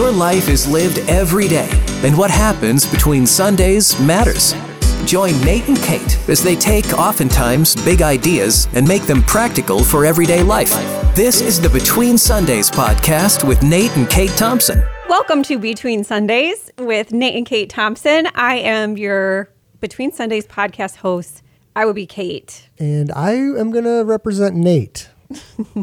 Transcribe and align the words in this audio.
Your 0.00 0.10
life 0.10 0.48
is 0.48 0.66
lived 0.66 0.98
every 1.10 1.46
day, 1.46 1.68
and 2.02 2.16
what 2.16 2.30
happens 2.30 2.86
between 2.86 3.26
Sundays 3.26 4.00
matters. 4.00 4.54
Join 5.04 5.38
Nate 5.42 5.68
and 5.68 5.76
Kate 5.76 6.18
as 6.26 6.42
they 6.42 6.56
take 6.56 6.90
oftentimes 6.94 7.76
big 7.84 8.00
ideas 8.00 8.66
and 8.72 8.88
make 8.88 9.02
them 9.02 9.22
practical 9.24 9.84
for 9.84 10.06
everyday 10.06 10.42
life. 10.42 10.70
This 11.14 11.42
is 11.42 11.60
the 11.60 11.68
Between 11.68 12.16
Sundays 12.16 12.70
podcast 12.70 13.46
with 13.46 13.62
Nate 13.62 13.94
and 13.94 14.08
Kate 14.08 14.30
Thompson. 14.30 14.82
Welcome 15.06 15.42
to 15.42 15.58
Between 15.58 16.02
Sundays 16.02 16.70
with 16.78 17.12
Nate 17.12 17.36
and 17.36 17.44
Kate 17.44 17.68
Thompson. 17.68 18.26
I 18.34 18.54
am 18.54 18.96
your 18.96 19.50
Between 19.80 20.12
Sundays 20.12 20.46
podcast 20.46 20.96
host. 20.96 21.42
I 21.76 21.84
will 21.84 21.92
be 21.92 22.06
Kate. 22.06 22.70
And 22.78 23.12
I 23.12 23.32
am 23.32 23.70
going 23.70 23.84
to 23.84 24.02
represent 24.06 24.56
Nate. 24.56 25.10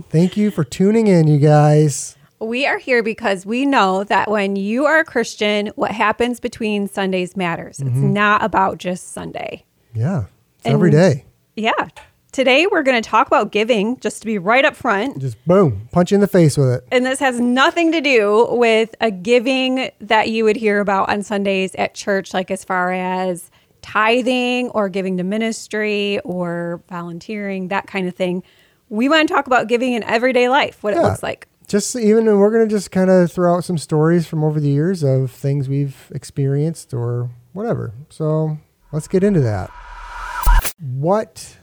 Thank 0.09 0.36
you 0.36 0.49
for 0.49 0.63
tuning 0.63 1.05
in, 1.05 1.27
you 1.27 1.38
guys. 1.38 2.16
We 2.39 2.67
are 2.67 2.77
here 2.77 3.01
because 3.01 3.45
we 3.45 3.65
know 3.65 4.04
that 4.04 4.29
when 4.29 4.55
you 4.55 4.86
are 4.86 4.99
a 4.99 5.05
Christian, 5.05 5.67
what 5.75 5.91
happens 5.91 6.39
between 6.39 6.87
Sundays 6.87 7.36
matters. 7.36 7.79
It's 7.79 7.89
mm-hmm. 7.89 8.13
not 8.13 8.43
about 8.43 8.77
just 8.77 9.11
Sunday. 9.13 9.65
Yeah. 9.96 10.25
Every 10.63 10.91
day. 10.91 11.25
Yeah. 11.55 11.89
Today, 12.32 12.68
we're 12.68 12.83
going 12.83 13.01
to 13.01 13.10
talk 13.10 13.25
about 13.25 13.51
giving, 13.51 14.00
just 14.00 14.21
to 14.21 14.27
be 14.27 14.37
right 14.37 14.63
up 14.63 14.75
front. 14.75 15.18
Just 15.18 15.43
boom, 15.46 15.89
punch 15.91 16.11
you 16.11 16.15
in 16.15 16.21
the 16.21 16.27
face 16.27 16.55
with 16.57 16.69
it. 16.69 16.87
And 16.91 17.04
this 17.04 17.19
has 17.19 17.39
nothing 17.39 17.91
to 17.93 18.01
do 18.01 18.46
with 18.51 18.93
a 19.01 19.10
giving 19.10 19.89
that 20.01 20.29
you 20.29 20.43
would 20.43 20.57
hear 20.57 20.79
about 20.79 21.10
on 21.10 21.24
Sundays 21.24 21.74
at 21.75 21.96
church, 21.96 22.35
like 22.35 22.51
as 22.51 22.63
far 22.63 22.91
as 22.91 23.49
tithing 23.82 24.69
or 24.69 24.89
giving 24.89 25.18
to 25.18 25.24
ministry 25.24 26.19
or 26.19 26.83
volunteering, 26.89 27.69
that 27.69 27.88
kind 27.88 28.07
of 28.07 28.13
thing. 28.13 28.43
We 28.89 29.10
want 29.10 29.27
to 29.27 29.33
talk 29.33 29.47
about 29.47 29.68
giving 29.68 29.93
in 29.93 30.04
everyday 30.04 30.49
life, 30.49 30.83
what 30.83 30.93
it 30.93 31.01
looks 31.01 31.24
like. 31.24 31.47
Just 31.67 31.95
even, 31.97 32.27
and 32.30 32.39
we're 32.39 32.52
going 32.52 32.67
to 32.67 32.73
just 32.73 32.91
kind 32.91 33.09
of 33.09 33.30
throw 33.31 33.55
out 33.55 33.66
some 33.66 33.77
stories 33.77 34.25
from 34.25 34.41
over 34.44 34.59
the 34.59 34.69
years 34.69 35.03
of 35.03 35.30
things 35.31 35.67
we've 35.67 36.09
experienced 36.16 36.93
or 36.93 37.30
whatever. 37.52 37.93
So 38.09 38.57
let's 38.93 39.07
get 39.09 39.21
into 39.23 39.41
that. 39.41 39.69
What, 40.79 41.57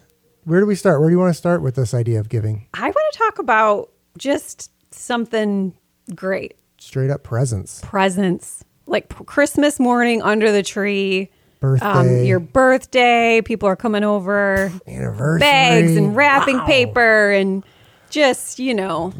where 0.44 0.60
do 0.60 0.66
we 0.66 0.74
start? 0.74 1.00
Where 1.00 1.08
do 1.08 1.14
you 1.14 1.18
want 1.18 1.30
to 1.32 1.38
start 1.38 1.62
with 1.62 1.74
this 1.76 1.94
idea 1.94 2.20
of 2.20 2.28
giving? 2.28 2.66
I 2.74 2.82
want 2.84 3.12
to 3.12 3.18
talk 3.18 3.38
about 3.38 3.90
just 4.18 4.70
something 4.94 5.74
great 6.14 6.56
Straight 6.78 7.10
up 7.10 7.22
presents, 7.22 7.80
presents, 7.82 8.62
like 8.86 9.08
p- 9.08 9.24
Christmas 9.24 9.80
morning 9.80 10.20
under 10.20 10.52
the 10.52 10.62
tree. 10.62 11.30
birthday, 11.60 11.86
Um, 11.86 12.24
your 12.24 12.40
birthday, 12.40 13.40
people 13.42 13.66
are 13.70 13.76
coming 13.76 14.04
over, 14.04 14.70
anniversary, 14.86 15.40
bags 15.40 15.96
and 15.96 16.14
wrapping 16.14 16.58
Wow. 16.58 16.66
paper, 16.66 17.30
and 17.30 17.64
just 18.10 18.58
you 18.58 18.74
know, 18.74 19.12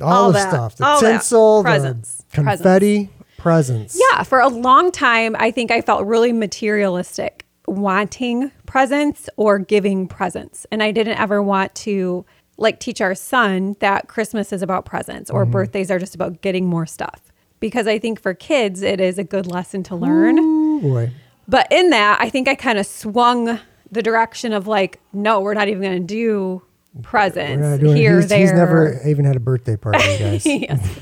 all, 0.00 0.24
all 0.26 0.32
the 0.32 0.40
stuff, 0.40 0.76
the 0.76 0.84
all 0.84 1.00
tinsel, 1.00 1.62
Presents. 1.62 2.24
the 2.30 2.34
confetti, 2.34 3.10
presents. 3.38 4.00
yeah. 4.10 4.22
For 4.22 4.40
a 4.40 4.48
long 4.48 4.90
time, 4.92 5.36
I 5.38 5.50
think 5.50 5.70
I 5.70 5.80
felt 5.80 6.04
really 6.06 6.32
materialistic, 6.32 7.44
wanting 7.66 8.50
presents 8.66 9.28
or 9.36 9.58
giving 9.58 10.08
presents, 10.08 10.66
and 10.70 10.82
I 10.82 10.90
didn't 10.90 11.18
ever 11.18 11.42
want 11.42 11.74
to 11.76 12.24
like 12.58 12.80
teach 12.80 13.00
our 13.00 13.14
son 13.14 13.76
that 13.80 14.08
Christmas 14.08 14.52
is 14.52 14.62
about 14.62 14.86
presents 14.86 15.30
or 15.30 15.44
mm-hmm. 15.44 15.52
birthdays 15.52 15.90
are 15.90 15.98
just 15.98 16.14
about 16.14 16.40
getting 16.40 16.66
more 16.66 16.86
stuff. 16.86 17.20
Because 17.60 17.86
I 17.86 17.98
think 17.98 18.20
for 18.20 18.34
kids, 18.34 18.82
it 18.82 19.00
is 19.00 19.18
a 19.18 19.24
good 19.24 19.46
lesson 19.46 19.82
to 19.84 19.96
learn. 19.96 20.38
Ooh, 20.38 20.80
boy. 20.80 21.10
But 21.48 21.68
in 21.70 21.90
that, 21.90 22.18
I 22.20 22.28
think 22.28 22.48
I 22.48 22.54
kind 22.54 22.78
of 22.78 22.86
swung 22.86 23.58
the 23.90 24.02
direction 24.02 24.52
of 24.52 24.66
like, 24.66 25.00
no, 25.12 25.40
we're 25.40 25.54
not 25.54 25.68
even 25.68 25.82
going 25.82 26.00
to 26.00 26.06
do 26.06 26.62
presents 27.02 27.82
here, 27.82 28.16
he's, 28.20 28.28
there. 28.28 28.38
he's 28.38 28.52
never 28.52 29.00
even 29.06 29.24
had 29.24 29.36
a 29.36 29.40
birthday 29.40 29.76
party, 29.76 29.98
guys. 30.18 30.46
Yes. 30.46 30.98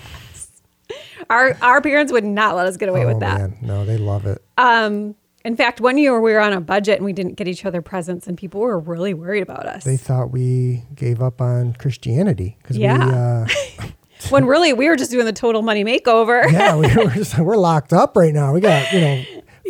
our 1.30 1.56
our 1.62 1.80
parents 1.80 2.12
would 2.12 2.24
not 2.24 2.56
let 2.56 2.66
us 2.66 2.76
get 2.76 2.88
away 2.88 3.04
oh 3.04 3.08
with 3.08 3.20
that. 3.20 3.38
man, 3.38 3.56
no, 3.62 3.84
they 3.84 3.96
love 3.96 4.26
it. 4.26 4.42
Um, 4.58 5.14
in 5.44 5.56
fact, 5.56 5.80
one 5.80 5.98
year 5.98 6.18
we 6.20 6.32
were 6.32 6.40
on 6.40 6.52
a 6.54 6.60
budget 6.60 6.96
and 6.96 7.04
we 7.04 7.12
didn't 7.12 7.34
get 7.34 7.46
each 7.48 7.64
other 7.64 7.82
presents, 7.82 8.26
and 8.26 8.36
people 8.36 8.60
were 8.60 8.78
really 8.78 9.12
worried 9.14 9.42
about 9.42 9.66
us. 9.66 9.84
They 9.84 9.96
thought 9.98 10.30
we 10.30 10.82
gave 10.94 11.20
up 11.20 11.40
on 11.40 11.74
Christianity 11.74 12.56
because 12.62 12.76
Yeah. 12.78 13.44
we, 13.44 13.84
uh, 13.84 13.86
when 14.30 14.46
really 14.46 14.72
we 14.72 14.88
were 14.88 14.96
just 14.96 15.10
doing 15.10 15.26
the 15.26 15.32
total 15.34 15.60
money 15.62 15.84
makeover. 15.84 16.48
yeah, 16.52 16.76
we 16.76 16.86
were 16.94 17.10
just, 17.10 17.38
we're 17.38 17.56
locked 17.56 17.92
up 17.92 18.16
right 18.16 18.32
now. 18.32 18.52
We 18.54 18.60
got 18.60 18.90
you 18.92 19.00
know 19.00 19.24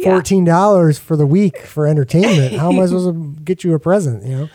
fourteen 0.05 0.45
dollars 0.45 0.99
for 0.99 1.17
the 1.17 1.27
week 1.27 1.59
for 1.63 1.87
entertainment. 1.89 2.55
How 2.55 2.71
am 2.73 2.79
I 2.81 2.87
supposed 2.87 3.09
to 3.09 3.43
get 3.43 3.65
you 3.65 3.75
a 3.75 3.81
present? 3.81 4.25
You 4.25 4.37
know, 4.37 4.49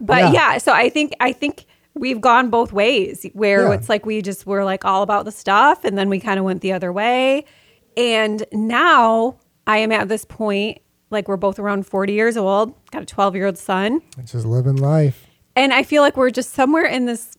But 0.00 0.18
Yeah. 0.18 0.32
yeah. 0.32 0.58
so 0.58 0.72
I 0.72 0.88
think 0.88 1.12
I 1.20 1.32
think 1.32 1.66
we've 1.94 2.20
gone 2.20 2.50
both 2.50 2.72
ways 2.72 3.26
where 3.32 3.68
Yeah. 3.68 3.72
it's 3.74 3.88
like 3.88 4.04
we 4.04 4.20
just 4.22 4.46
were 4.46 4.64
like 4.64 4.84
all 4.84 5.02
about 5.02 5.24
the 5.24 5.32
stuff 5.32 5.84
and 5.84 5.96
then 5.96 6.08
we 6.08 6.20
kind 6.20 6.38
of 6.38 6.44
went 6.44 6.60
the 6.60 6.72
other 6.72 6.92
way. 6.92 7.44
And 7.96 8.44
now 8.52 9.36
I 9.66 9.78
am 9.78 9.92
at 9.92 10.08
this 10.08 10.24
point 10.24 10.78
like 11.10 11.28
we're 11.28 11.36
both 11.36 11.58
around 11.58 11.86
40 11.86 12.12
years 12.12 12.36
old, 12.36 12.74
got 12.90 13.02
a 13.02 13.06
12-year-old 13.06 13.56
son, 13.56 14.02
it's 14.18 14.32
just 14.32 14.44
living 14.44 14.74
life. 14.76 15.26
and 15.54 15.72
I 15.72 15.84
feel 15.84 16.02
like 16.02 16.16
we're 16.16 16.30
just 16.30 16.52
somewhere 16.52 16.84
in 16.84 17.06
this 17.06 17.36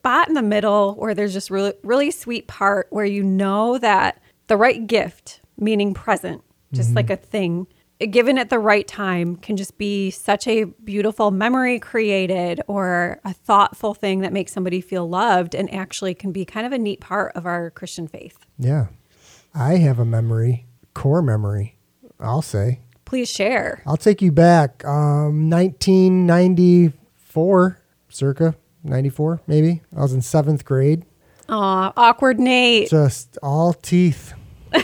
spot 0.00 0.28
in 0.28 0.34
the 0.34 0.42
middle 0.42 0.94
where 0.96 1.14
there's 1.14 1.32
just 1.32 1.50
really 1.50 1.72
really 1.82 2.10
sweet 2.10 2.46
part 2.46 2.86
where 2.90 3.06
you 3.06 3.22
know 3.24 3.78
that 3.78 4.20
the 4.48 4.56
right 4.56 4.86
gift, 4.86 5.40
meaning 5.58 5.94
present, 5.94 6.42
just 6.72 6.90
mm-hmm. 6.90 6.96
like 6.98 7.10
a 7.10 7.16
thing, 7.16 7.66
given 7.98 8.38
at 8.38 8.50
the 8.50 8.58
right 8.58 8.86
time 8.86 9.36
can 9.36 9.56
just 9.56 9.78
be 9.78 10.10
such 10.10 10.46
a 10.46 10.64
beautiful 10.64 11.30
memory 11.30 11.78
created 11.78 12.60
or 12.66 13.20
a 13.24 13.32
thoughtful 13.32 13.94
thing 13.94 14.20
that 14.20 14.32
makes 14.32 14.52
somebody 14.52 14.80
feel 14.80 15.08
loved 15.08 15.54
and 15.54 15.72
actually 15.72 16.14
can 16.14 16.32
be 16.32 16.44
kind 16.44 16.66
of 16.66 16.72
a 16.72 16.78
neat 16.78 17.00
part 17.00 17.32
of 17.34 17.46
our 17.46 17.70
Christian 17.70 18.06
faith. 18.06 18.38
Yeah, 18.58 18.88
I 19.54 19.76
have 19.76 19.98
a 19.98 20.04
memory, 20.04 20.66
core 20.94 21.22
memory. 21.22 21.76
I'll 22.20 22.42
say. 22.42 22.80
Please 23.04 23.30
share. 23.30 23.82
I'll 23.86 23.96
take 23.96 24.20
you 24.20 24.32
back. 24.32 24.84
Um, 24.84 25.48
1994, 25.48 27.78
circa 28.08 28.56
94, 28.82 29.40
maybe. 29.46 29.82
I 29.96 30.00
was 30.00 30.12
in 30.12 30.22
seventh 30.22 30.64
grade. 30.64 31.04
Aw, 31.48 31.92
awkward 31.96 32.40
Nate. 32.40 32.90
Just 32.90 33.38
all 33.42 33.72
teeth. 33.72 34.34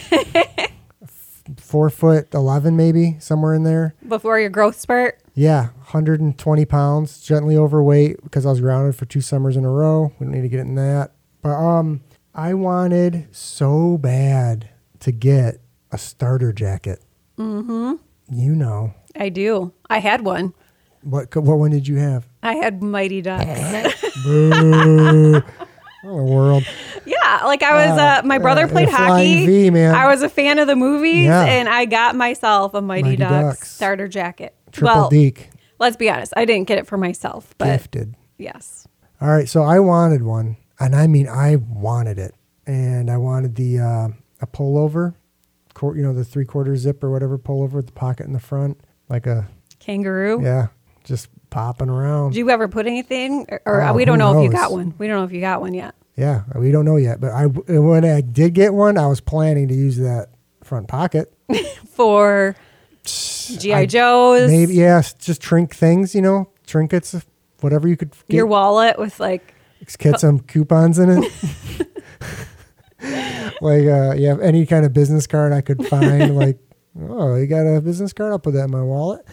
Four 1.73 1.89
foot 1.89 2.35
11, 2.35 2.77
maybe, 2.77 3.17
somewhere 3.19 3.55
in 3.55 3.63
there. 3.63 3.95
Before 4.07 4.39
your 4.39 4.51
growth 4.51 4.79
spurt. 4.79 5.19
Yeah, 5.33 5.69
120 5.77 6.67
pounds, 6.67 7.23
gently 7.23 7.57
overweight 7.57 8.23
because 8.23 8.45
I 8.45 8.51
was 8.51 8.61
grounded 8.61 8.95
for 8.95 9.07
two 9.07 9.23
summers 9.23 9.57
in 9.57 9.65
a 9.65 9.71
row. 9.71 10.13
We 10.19 10.27
don't 10.27 10.35
need 10.35 10.43
to 10.43 10.51
get 10.51 10.61
in 10.61 10.75
that. 10.75 11.13
But 11.41 11.55
um, 11.55 12.03
I 12.35 12.53
wanted 12.53 13.35
so 13.35 13.97
bad 13.97 14.69
to 15.01 15.13
get 15.13 15.63
a 15.91 15.97
starter 15.97 16.53
jacket. 16.53 17.03
Mm-hmm. 17.39 17.95
You 18.31 18.55
know. 18.55 18.93
I 19.17 19.31
do. 19.31 19.73
I 19.89 20.01
had 20.01 20.27
one. 20.27 20.53
What, 21.01 21.35
what 21.35 21.59
one 21.59 21.71
did 21.71 21.89
you 21.89 21.97
have? 21.97 22.29
I 22.43 22.57
had 22.57 22.83
Mighty 22.83 23.23
Ducks. 23.23 24.13
Boo. 24.25 25.41
What 26.03 26.11
in 26.13 26.17
the 26.27 26.33
world. 26.33 26.65
Yeah, 27.07 27.41
like 27.45 27.63
I 27.63 27.87
was. 27.87 27.99
Uh, 27.99 28.23
my 28.25 28.39
brother 28.39 28.65
uh, 28.65 28.69
played 28.69 28.89
hockey. 28.89 29.47
V, 29.47 29.71
man. 29.71 29.95
I 29.95 30.07
was 30.09 30.23
a 30.23 30.29
fan 30.29 30.59
of 30.59 30.67
the 30.67 30.77
movies, 30.77 31.25
Yeah. 31.25 31.45
and 31.45 31.69
I 31.69 31.85
got 31.85 32.15
myself 32.17 32.75
a 32.75 32.81
Mighty, 32.83 33.03
Mighty 33.11 33.17
Ducks, 33.17 33.59
Ducks. 33.59 33.71
starter 33.73 34.09
jacket. 34.09 34.55
Triple 34.73 34.95
well, 35.03 35.09
Deke. 35.11 35.51
let's 35.79 35.97
be 35.97 36.09
honest, 36.11 36.33
I 36.37 36.45
didn't 36.45 36.67
get 36.69 36.79
it 36.79 36.87
for 36.87 36.97
myself, 36.97 37.55
but 37.59 37.67
Gifted. 37.67 38.15
yes, 38.39 38.87
All 39.21 39.29
right, 39.29 39.49
so 39.49 39.63
I 39.63 39.79
wanted 39.81 40.23
one, 40.23 40.57
and 40.81 40.95
I 40.97 41.07
mean 41.07 41.29
I 41.29 41.57
wanted 41.57 42.19
it, 42.19 42.35
and 42.67 43.11
I 43.11 43.17
wanted 43.19 43.55
the 43.57 43.79
uh, 43.81 44.09
a 44.41 44.47
pullover, 44.47 45.15
quar- 45.75 45.95
you 45.97 46.03
know, 46.03 46.13
the 46.15 46.25
three 46.25 46.45
quarter 46.47 46.75
zip 46.77 47.05
or 47.05 47.11
whatever 47.11 47.39
pullover 47.39 47.73
with 47.75 47.87
the 47.87 47.93
pocket 47.93 48.27
in 48.27 48.33
the 48.33 48.41
front, 48.41 48.81
like 49.11 49.27
a 49.27 49.49
kangaroo. 49.79 50.43
yeah, 50.43 50.69
just 51.05 51.29
popping 51.53 51.89
around. 51.89 52.31
Did 52.33 52.39
you 52.39 52.51
ever 52.51 52.67
put 52.67 52.87
anything, 52.87 53.47
or, 53.49 53.61
or 53.65 53.83
Oh, 53.83 53.93
we 53.93 54.05
don't 54.05 54.19
know 54.19 54.39
if 54.39 54.45
you 54.45 54.51
got 54.51 54.73
one. 54.73 54.95
We 54.99 55.07
don't 55.07 55.17
know 55.19 55.25
if 55.25 55.33
you 55.33 55.41
got 55.41 55.61
one 55.61 55.75
yet. 55.75 55.95
yeah, 56.17 56.43
we 56.57 56.73
don't 56.73 56.85
know 56.85 56.97
yet, 56.97 57.21
but 57.21 57.31
I 57.31 57.47
when 57.47 58.05
I 58.05 58.21
did 58.21 58.55
get 58.55 58.75
one, 58.75 58.99
I 58.99 59.07
was 59.07 59.21
planning 59.21 59.69
to 59.69 59.75
use 59.75 59.97
that 59.99 60.31
front 60.65 60.89
pocket. 60.89 61.33
For 61.89 62.57
GI 63.05 63.87
Joes, 63.87 64.51
Maybe 64.51 64.75
yes, 64.75 65.13
just 65.15 65.41
trink 65.41 65.75
things, 65.75 66.15
you 66.15 66.23
know, 66.23 66.49
trinkets, 66.67 67.15
whatever 67.61 67.87
you 67.87 67.97
could 67.97 68.11
get. 68.29 68.37
your 68.37 68.47
wallet 68.47 68.99
with 68.99 69.21
like 69.21 69.55
get 69.99 70.19
some 70.21 70.41
coupons 70.41 70.99
in 70.99 71.23
it. 71.23 71.33
like, 73.61 73.85
uh, 73.87 74.15
you 74.15 74.29
have 74.29 74.41
any 74.41 74.65
kind 74.67 74.85
of 74.85 74.93
business 74.93 75.27
card 75.27 75.53
I 75.53 75.61
could 75.61 75.85
find. 75.87 76.37
like, 76.37 76.59
oh, 77.09 77.35
you 77.35 77.47
got 77.47 77.63
a 77.67 77.81
business 77.81 78.13
card? 78.13 78.33
I'll 78.33 78.39
put 78.39 78.55
that 78.55 78.65
in 78.65 78.71
my 78.71 78.83
wallet. 78.83 79.27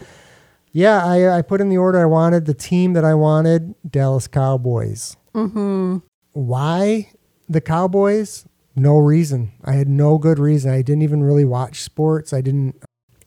Yeah, 0.72 1.04
I, 1.04 1.38
I 1.38 1.42
put 1.42 1.60
in 1.60 1.68
the 1.68 1.78
order 1.78 1.98
I 2.00 2.04
wanted. 2.06 2.46
The 2.46 2.54
team 2.54 2.92
that 2.92 3.04
I 3.04 3.14
wanted, 3.14 3.74
Dallas 3.88 4.28
Cowboys. 4.28 5.16
Mm-hmm. 5.34 5.98
Why 6.32 7.10
the 7.48 7.60
Cowboys? 7.60 8.46
No 8.76 8.98
reason. 8.98 9.52
I 9.64 9.72
had 9.72 9.88
no 9.88 10.16
good 10.18 10.38
reason. 10.38 10.70
I 10.70 10.82
didn't 10.82 11.02
even 11.02 11.22
really 11.22 11.44
watch 11.44 11.82
sports. 11.82 12.32
I 12.32 12.40
didn't 12.40 12.80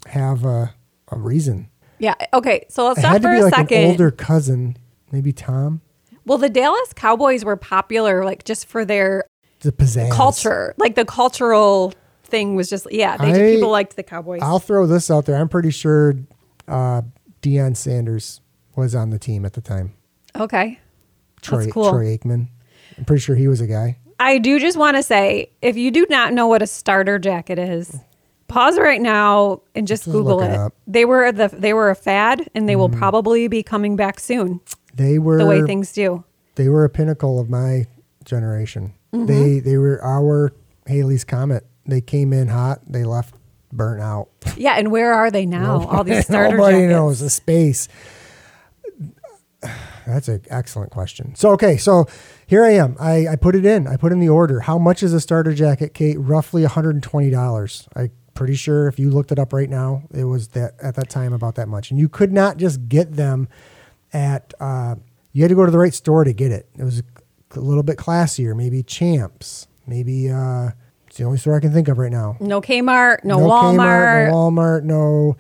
have 0.08 0.46
a, 0.46 0.74
a 1.10 1.18
reason. 1.18 1.70
yeah. 2.00 2.16
Okay, 2.34 2.66
so 2.70 2.88
let's 2.88 3.00
stop 3.02 3.12
had 3.14 3.22
to 3.22 3.28
for 3.28 3.34
be 3.34 3.40
a 3.40 3.44
like 3.44 3.54
second. 3.56 3.78
an 3.84 3.90
older 3.90 4.10
cousin, 4.12 4.78
maybe 5.12 5.34
Tom. 5.34 5.82
Well, 6.26 6.38
the 6.38 6.50
Dallas 6.50 6.94
Cowboys 6.96 7.44
were 7.44 7.58
popular 7.58 8.24
like 8.24 8.46
just 8.46 8.66
for 8.68 8.86
their 8.86 9.26
the 9.60 9.74
pizzazz. 9.74 10.12
culture, 10.12 10.74
like 10.78 10.96
the 10.96 11.06
cultural 11.06 11.94
thing 12.24 12.56
was 12.56 12.70
just 12.70 12.88
yeah. 12.92 13.18
They 13.18 13.32
I- 13.52 13.56
people 13.56 13.70
liked 13.70 13.98
the 13.98 14.04
Cowboys. 14.04 14.40
I'll 14.42 14.60
throw 14.60 14.88
this 14.88 15.12
out 15.12 15.26
there. 15.26 15.36
I'm 15.36 15.50
pretty 15.50 15.72
sure 15.72 16.16
uh, 16.70 17.02
Deion 17.44 17.76
Sanders 17.78 18.42
was 18.76 18.96
on 18.96 19.12
the 19.12 19.20
team 19.20 19.46
at 19.46 19.54
the 19.54 19.62
time. 19.62 19.94
okay, 20.36 20.80
Troy, 21.42 21.68
cool. 21.70 21.92
Troy 21.92 22.18
Aikman. 22.18 22.48
I'm 22.98 23.06
pretty 23.06 23.22
sure 23.22 23.36
he 23.36 23.48
was 23.48 23.62
a 23.62 23.68
guy. 23.68 23.98
I 24.20 24.38
do 24.38 24.60
just 24.60 24.78
want 24.78 24.96
to 24.98 25.04
say 25.04 25.52
if 25.62 25.76
you 25.76 25.92
do 25.92 26.06
not 26.10 26.34
know 26.34 26.48
what 26.48 26.62
a 26.62 26.68
starter 26.68 27.20
jacket 27.20 27.60
is, 27.60 28.00
pause 28.48 28.80
right 28.80 29.02
now 29.02 29.62
and 29.76 29.86
just, 29.88 30.06
Just 30.06 30.14
Google 30.14 30.42
it 30.42 30.52
up. 30.52 30.74
They 30.88 31.04
were 31.06 31.32
the 31.32 31.50
they 31.50 31.74
were 31.74 31.90
a 31.90 31.96
fad, 31.96 32.48
and 32.56 32.68
they 32.70 32.76
will 32.76 32.90
probably 32.90 33.48
be 33.48 33.62
coming 33.62 33.96
back 33.96 34.20
soon. 34.20 34.62
They 34.94 35.20
were 35.20 35.38
The 35.38 35.46
way 35.46 35.62
things 35.64 35.92
do. 35.92 36.24
they 36.56 36.70
were 36.70 36.86
a 36.86 36.90
pinnacle 36.90 37.40
of 37.40 37.50
my 37.50 37.88
generation. 38.24 38.94
Mm-hmm. 39.14 39.26
They 39.26 39.60
they 39.60 39.78
were 39.78 40.02
our 40.04 40.54
Halley's 40.88 41.24
Comet. 41.26 41.66
They 41.86 42.00
came 42.00 42.32
in 42.32 42.48
hot. 42.48 42.80
They 42.88 43.04
left 43.04 43.36
burnt 43.76 44.02
out. 44.02 44.30
Yeah, 44.58 44.76
and 44.78 44.92
where 44.92 45.14
are 45.14 45.32
they 45.32 45.46
now? 45.46 45.86
All 45.88 46.04
these 46.04 46.26
starter 46.26 46.58
Nobody 46.58 46.78
jackets. 46.78 46.92
knows 46.92 47.20
the 47.20 47.30
space. 47.30 47.88
That's 50.06 50.28
an 50.28 50.42
excellent 50.50 50.92
question. 50.92 51.34
So 51.36 51.52
okay, 51.52 51.78
so 51.78 52.06
here 52.46 52.64
I 52.66 52.72
am. 52.72 52.98
I, 53.00 53.28
I 53.30 53.36
put 53.38 53.56
it 53.56 53.66
in. 53.66 53.88
I 53.88 53.96
put 53.96 54.12
in 54.12 54.20
the 54.20 54.30
order. 54.30 54.60
How 54.62 54.78
much 54.78 55.02
is 55.02 55.14
a 55.14 55.22
starter 55.22 55.54
jacket, 55.54 55.94
Kate? 55.94 56.18
Roughly 56.20 56.64
$120. 56.64 57.88
I'm 57.96 58.12
pretty 58.34 58.56
sure 58.56 58.88
if 58.88 59.00
you 59.00 59.10
looked 59.10 59.32
it 59.32 59.40
up 59.40 59.54
right 59.54 59.70
now, 59.70 60.04
it 60.14 60.26
was 60.26 60.50
that 60.50 60.74
at 60.82 60.96
that 60.96 61.10
time 61.10 61.32
about 61.32 61.56
that 61.56 61.70
much. 61.70 61.90
And 61.90 62.00
you 62.00 62.10
could 62.10 62.34
not 62.34 62.58
just 62.58 62.90
get 62.90 63.14
them 63.14 63.48
at 64.12 64.54
uh, 64.60 64.96
you 65.32 65.42
had 65.42 65.50
to 65.50 65.56
go 65.56 65.66
to 65.66 65.72
the 65.72 65.80
right 65.80 65.94
store 65.94 66.24
to 66.26 66.34
get 66.34 66.52
it. 66.52 66.68
It 66.78 66.84
was 66.84 67.02
a 67.56 67.60
little 67.60 67.84
bit 67.84 67.98
classier, 67.98 68.56
maybe 68.56 68.84
Champs, 68.84 69.68
maybe 69.88 70.30
uh 70.30 70.72
it's 71.14 71.20
the 71.20 71.26
only 71.26 71.38
store 71.38 71.56
I 71.56 71.60
can 71.60 71.72
think 71.72 71.90
of 71.90 72.00
right 72.00 72.12
now 72.12 72.38
No 72.40 72.60
Kmart, 72.60 73.24
no, 73.24 73.38
Kmart, 73.38 74.30
Walmart. 74.32 74.32
no 74.32 74.34
Walmart, 74.34 74.84
no 74.84 75.38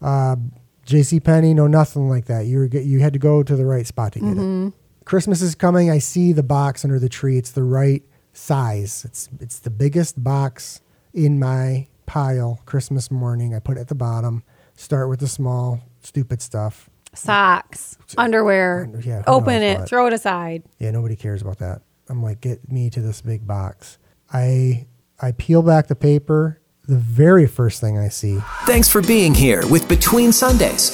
uh, 0.00 0.36
J.C. 0.84 1.18
Penney, 1.18 1.52
no 1.52 1.66
nothing 1.66 2.08
like 2.08 2.26
that. 2.26 2.46
You 2.46 2.68
get, 2.68 2.84
you 2.84 3.00
had 3.00 3.12
to 3.14 3.18
go 3.18 3.42
to 3.42 3.56
the 3.56 3.66
right 3.66 3.84
spot 3.84 4.12
to 4.12 4.20
get 4.20 4.28
Mm-hmm. 4.28 4.68
it. 4.68 4.72
Christmas 5.04 5.42
is 5.42 5.56
coming. 5.56 5.90
I 5.90 5.98
see 5.98 6.32
the 6.32 6.44
box 6.44 6.84
under 6.84 7.00
the 7.00 7.08
tree. 7.08 7.38
It's 7.38 7.50
the 7.50 7.64
right 7.64 8.04
size. 8.32 9.04
It's 9.04 9.28
it's 9.40 9.58
the 9.58 9.70
biggest 9.70 10.22
box 10.22 10.80
in 11.12 11.40
my 11.40 11.88
pile. 12.06 12.60
Christmas 12.66 13.10
morning, 13.10 13.52
I 13.52 13.58
put 13.58 13.78
it 13.78 13.80
at 13.80 13.88
the 13.88 13.96
bottom. 13.96 14.44
Start 14.76 15.08
with 15.08 15.18
the 15.18 15.26
small, 15.28 15.80
stupid 16.02 16.40
stuff. 16.40 16.88
Socks, 17.14 17.98
underwear. 18.16 18.88
yeah, 19.02 19.22
open 19.26 19.62
it, 19.62 19.78
what? 19.80 19.88
throw 19.88 20.06
it 20.06 20.12
aside. 20.12 20.62
Yeah, 20.78 20.92
nobody 20.92 21.16
cares 21.16 21.42
about 21.42 21.58
that. 21.58 21.82
I'm 22.08 22.22
like, 22.22 22.40
get 22.40 22.70
me 22.70 22.90
to 22.90 23.00
this 23.00 23.22
big 23.22 23.44
box. 23.44 23.98
I 24.32 24.86
I 25.20 25.32
peel 25.32 25.62
back 25.62 25.86
the 25.86 25.96
paper. 25.96 26.60
The 26.86 26.96
very 26.96 27.46
first 27.46 27.80
thing 27.80 27.98
I 27.98 28.08
see 28.08 28.38
Thanks 28.64 28.88
for 28.88 29.02
being 29.02 29.34
here 29.34 29.66
with 29.68 29.88
Between 29.88 30.30
Sundays. 30.30 30.90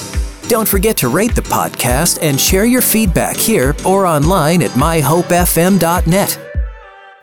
Don't 0.47 0.67
forget 0.67 0.97
to 0.97 1.07
rate 1.07 1.35
the 1.35 1.41
podcast 1.41 2.19
and 2.21 2.39
share 2.39 2.65
your 2.65 2.81
feedback 2.81 3.37
here 3.37 3.75
or 3.85 4.05
online 4.05 4.61
at 4.61 4.71
myhopefm.net. 4.71 6.39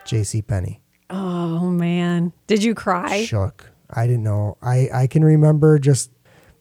J.C. 0.05 0.41
Penney. 0.41 0.81
Oh 1.09 1.69
man, 1.69 2.33
did 2.47 2.63
you 2.63 2.73
cry? 2.73 3.23
shook. 3.25 3.69
I 3.89 4.07
didn't 4.07 4.23
know. 4.23 4.57
I, 4.61 4.89
I 4.93 5.07
can 5.07 5.23
remember 5.23 5.77
just 5.79 6.11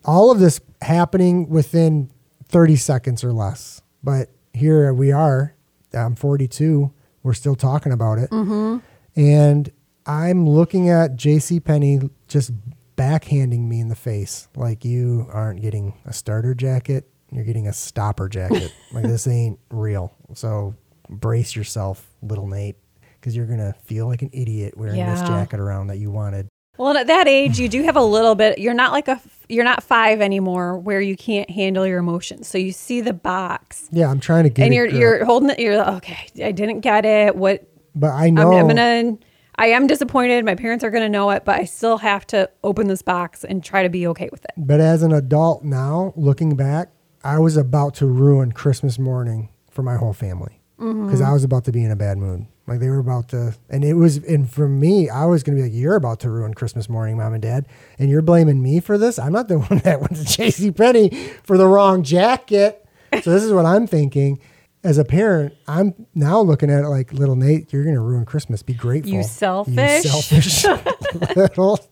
all 0.04 0.30
of 0.32 0.40
this 0.40 0.60
happening 0.82 1.48
within 1.48 2.10
30 2.48 2.76
seconds 2.76 3.22
or 3.22 3.32
less. 3.32 3.82
But 4.02 4.30
here 4.52 4.92
we 4.92 5.12
are. 5.12 5.54
I'm 5.94 6.16
42. 6.16 6.92
We're 7.22 7.34
still 7.34 7.54
talking 7.54 7.92
about 7.92 8.18
it. 8.18 8.30
Mm-hmm. 8.30 8.78
And 9.20 9.70
I'm 10.10 10.48
looking 10.48 10.88
at 10.88 11.14
J.C. 11.14 11.60
Penney 11.60 12.00
just 12.26 12.50
backhanding 12.96 13.68
me 13.68 13.80
in 13.80 13.88
the 13.88 13.94
face. 13.94 14.48
Like, 14.56 14.84
you 14.84 15.28
aren't 15.32 15.62
getting 15.62 15.94
a 16.04 16.12
starter 16.12 16.52
jacket. 16.52 17.08
You're 17.30 17.44
getting 17.44 17.68
a 17.68 17.72
stopper 17.72 18.28
jacket. 18.28 18.72
like, 18.92 19.04
this 19.04 19.28
ain't 19.28 19.60
real. 19.70 20.12
So 20.34 20.74
brace 21.08 21.54
yourself, 21.54 22.08
little 22.22 22.48
Nate, 22.48 22.76
because 23.20 23.36
you're 23.36 23.46
going 23.46 23.60
to 23.60 23.72
feel 23.84 24.08
like 24.08 24.22
an 24.22 24.30
idiot 24.32 24.76
wearing 24.76 24.96
this 24.96 25.20
jacket 25.20 25.60
around 25.60 25.86
that 25.88 25.98
you 25.98 26.10
wanted. 26.10 26.48
Well, 26.76 26.96
at 26.96 27.06
that 27.06 27.28
age, 27.28 27.60
you 27.60 27.68
do 27.68 27.84
have 27.84 27.96
a 27.96 28.02
little 28.02 28.34
bit. 28.34 28.58
You're 28.58 28.74
not 28.74 28.90
like 28.92 29.06
a. 29.06 29.20
You're 29.48 29.64
not 29.64 29.82
five 29.82 30.20
anymore, 30.20 30.78
where 30.78 31.00
you 31.00 31.14
can't 31.14 31.50
handle 31.50 31.86
your 31.86 31.98
emotions. 31.98 32.48
So 32.48 32.56
you 32.56 32.72
see 32.72 33.00
the 33.00 33.12
box, 33.12 33.88
Yeah, 33.92 34.10
I'm 34.10 34.18
trying 34.18 34.44
to 34.44 34.50
get 34.50 34.64
and 34.64 34.74
you're 34.74 34.86
correct. 34.86 34.98
you're 34.98 35.24
holding 35.24 35.50
it. 35.50 35.58
You're 35.58 35.76
like, 35.76 35.88
okay. 35.96 36.26
I 36.44 36.52
didn't 36.52 36.80
get 36.80 37.04
it. 37.04 37.36
What? 37.36 37.64
but 37.94 38.12
I 38.12 38.26
I'm, 38.26 38.34
know. 38.34 38.52
I'm 38.52 38.68
gonna. 38.68 39.18
I 39.60 39.66
am 39.66 39.86
disappointed. 39.86 40.44
My 40.44 40.54
parents 40.54 40.82
are 40.82 40.90
gonna 40.90 41.08
know 41.08 41.30
it, 41.30 41.44
but 41.44 41.60
I 41.60 41.64
still 41.64 41.98
have 41.98 42.26
to 42.28 42.48
open 42.64 42.88
this 42.88 43.02
box 43.02 43.44
and 43.44 43.62
try 43.62 43.82
to 43.82 43.88
be 43.90 44.06
okay 44.08 44.28
with 44.32 44.44
it. 44.44 44.52
but 44.56 44.80
as 44.80 45.02
an 45.02 45.12
adult 45.12 45.62
now, 45.62 46.12
looking 46.16 46.56
back, 46.56 46.90
I 47.22 47.38
was 47.38 47.56
about 47.58 47.94
to 47.96 48.06
ruin 48.06 48.52
Christmas 48.52 48.98
morning 48.98 49.50
for 49.70 49.82
my 49.82 49.96
whole 49.96 50.12
family 50.14 50.56
Mm-hmm. 50.80 51.04
because 51.04 51.20
I 51.20 51.30
was 51.30 51.44
about 51.44 51.64
to 51.66 51.72
be 51.72 51.84
in 51.84 51.90
a 51.90 51.96
bad 51.96 52.16
mood. 52.16 52.46
Like 52.66 52.80
they 52.80 52.88
were 52.88 53.00
about 53.00 53.28
to, 53.30 53.54
and 53.68 53.84
it 53.84 53.92
was, 53.94 54.16
and 54.16 54.50
for 54.50 54.66
me, 54.66 55.10
I 55.10 55.26
was 55.26 55.42
going 55.42 55.58
to 55.58 55.62
be 55.62 55.68
like, 55.68 55.76
"You're 55.78 55.96
about 55.96 56.20
to 56.20 56.30
ruin 56.30 56.54
Christmas 56.54 56.88
morning, 56.88 57.18
mom 57.18 57.34
and 57.34 57.42
dad, 57.42 57.66
and 57.98 58.08
you're 58.08 58.22
blaming 58.22 58.62
me 58.62 58.80
for 58.80 58.96
this. 58.96 59.18
I'm 59.18 59.32
not 59.32 59.48
the 59.48 59.58
one 59.68 59.80
that 59.80 60.00
went 60.00 60.16
to 60.16 60.24
J.C. 60.24 60.70
Penney 60.70 61.10
for 61.42 61.58
the 61.58 61.66
wrong 61.66 62.02
jacket." 62.02 62.82
So 63.22 63.30
this 63.30 63.42
is 63.42 63.52
what 63.52 63.66
I'm 63.66 63.86
thinking. 63.86 64.38
As 64.82 64.96
a 64.96 65.04
parent, 65.04 65.54
I'm 65.68 66.06
now 66.14 66.40
looking 66.40 66.70
at 66.70 66.84
it 66.84 66.88
like, 66.88 67.12
little 67.12 67.36
Nate, 67.36 67.70
you're 67.72 67.84
going 67.84 67.94
to 67.96 68.00
ruin 68.00 68.24
Christmas. 68.24 68.62
Be 68.62 68.72
grateful. 68.72 69.12
You 69.12 69.22
selfish. 69.22 70.04
You 70.04 70.10
selfish 70.10 70.64
little. 71.36 71.78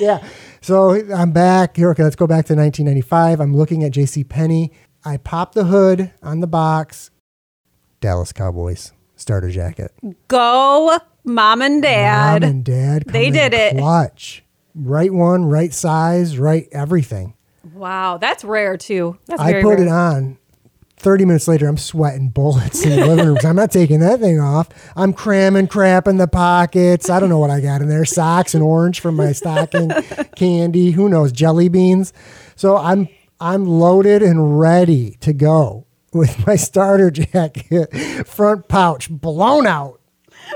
Yeah. 0.00 0.26
So 0.60 0.90
I'm 1.14 1.30
back. 1.30 1.76
Here, 1.76 1.90
okay, 1.90 2.02
let's 2.02 2.16
go 2.16 2.26
back 2.26 2.46
to 2.46 2.54
1995. 2.54 3.38
I'm 3.40 3.54
looking 3.54 3.84
at 3.84 3.92
J.C. 3.92 4.24
Penney. 4.24 4.72
I 5.04 5.18
pop 5.18 5.54
the 5.54 5.64
hood 5.64 6.10
on 6.22 6.40
the 6.40 6.46
box. 6.48 7.10
Dallas 8.00 8.32
Cowboys 8.32 8.92
starter 9.14 9.50
jacket. 9.50 9.92
Go, 10.28 10.98
mom 11.24 11.62
and 11.62 11.80
dad. 11.82 12.42
Mom 12.42 12.50
and 12.50 12.64
dad. 12.64 13.04
They 13.06 13.30
did 13.30 13.54
it. 13.54 13.76
Clutch. 13.76 14.42
Right 14.74 15.12
one, 15.12 15.44
right 15.44 15.72
size, 15.72 16.38
right 16.38 16.66
everything. 16.72 17.34
wow, 17.74 18.16
that's 18.18 18.42
rare 18.42 18.76
too. 18.76 19.18
That's 19.26 19.40
I 19.40 19.62
put 19.62 19.78
rare. 19.78 19.82
it 19.82 19.88
on. 19.88 20.38
30 21.02 21.24
minutes 21.24 21.48
later, 21.48 21.66
I'm 21.66 21.76
sweating 21.76 22.28
bullets 22.28 22.84
in 22.84 22.90
the 22.90 23.06
living 23.06 23.26
room 23.26 23.38
I'm 23.44 23.56
not 23.56 23.72
taking 23.72 23.98
that 24.00 24.20
thing 24.20 24.38
off. 24.38 24.68
I'm 24.96 25.12
cramming 25.12 25.66
crap 25.66 26.06
in 26.06 26.16
the 26.16 26.28
pockets. 26.28 27.10
I 27.10 27.18
don't 27.18 27.28
know 27.28 27.40
what 27.40 27.50
I 27.50 27.60
got 27.60 27.82
in 27.82 27.88
there 27.88 28.04
socks 28.04 28.54
and 28.54 28.62
orange 28.62 29.00
from 29.00 29.16
my 29.16 29.32
stocking, 29.32 29.90
candy, 30.36 30.92
who 30.92 31.08
knows, 31.08 31.32
jelly 31.32 31.68
beans. 31.68 32.12
So 32.54 32.76
I'm 32.76 33.08
I'm 33.40 33.64
loaded 33.64 34.22
and 34.22 34.60
ready 34.60 35.16
to 35.20 35.32
go 35.32 35.86
with 36.12 36.46
my 36.46 36.54
starter 36.54 37.10
jacket, 37.10 38.26
front 38.26 38.68
pouch 38.68 39.10
blown 39.10 39.66
out. 39.66 40.00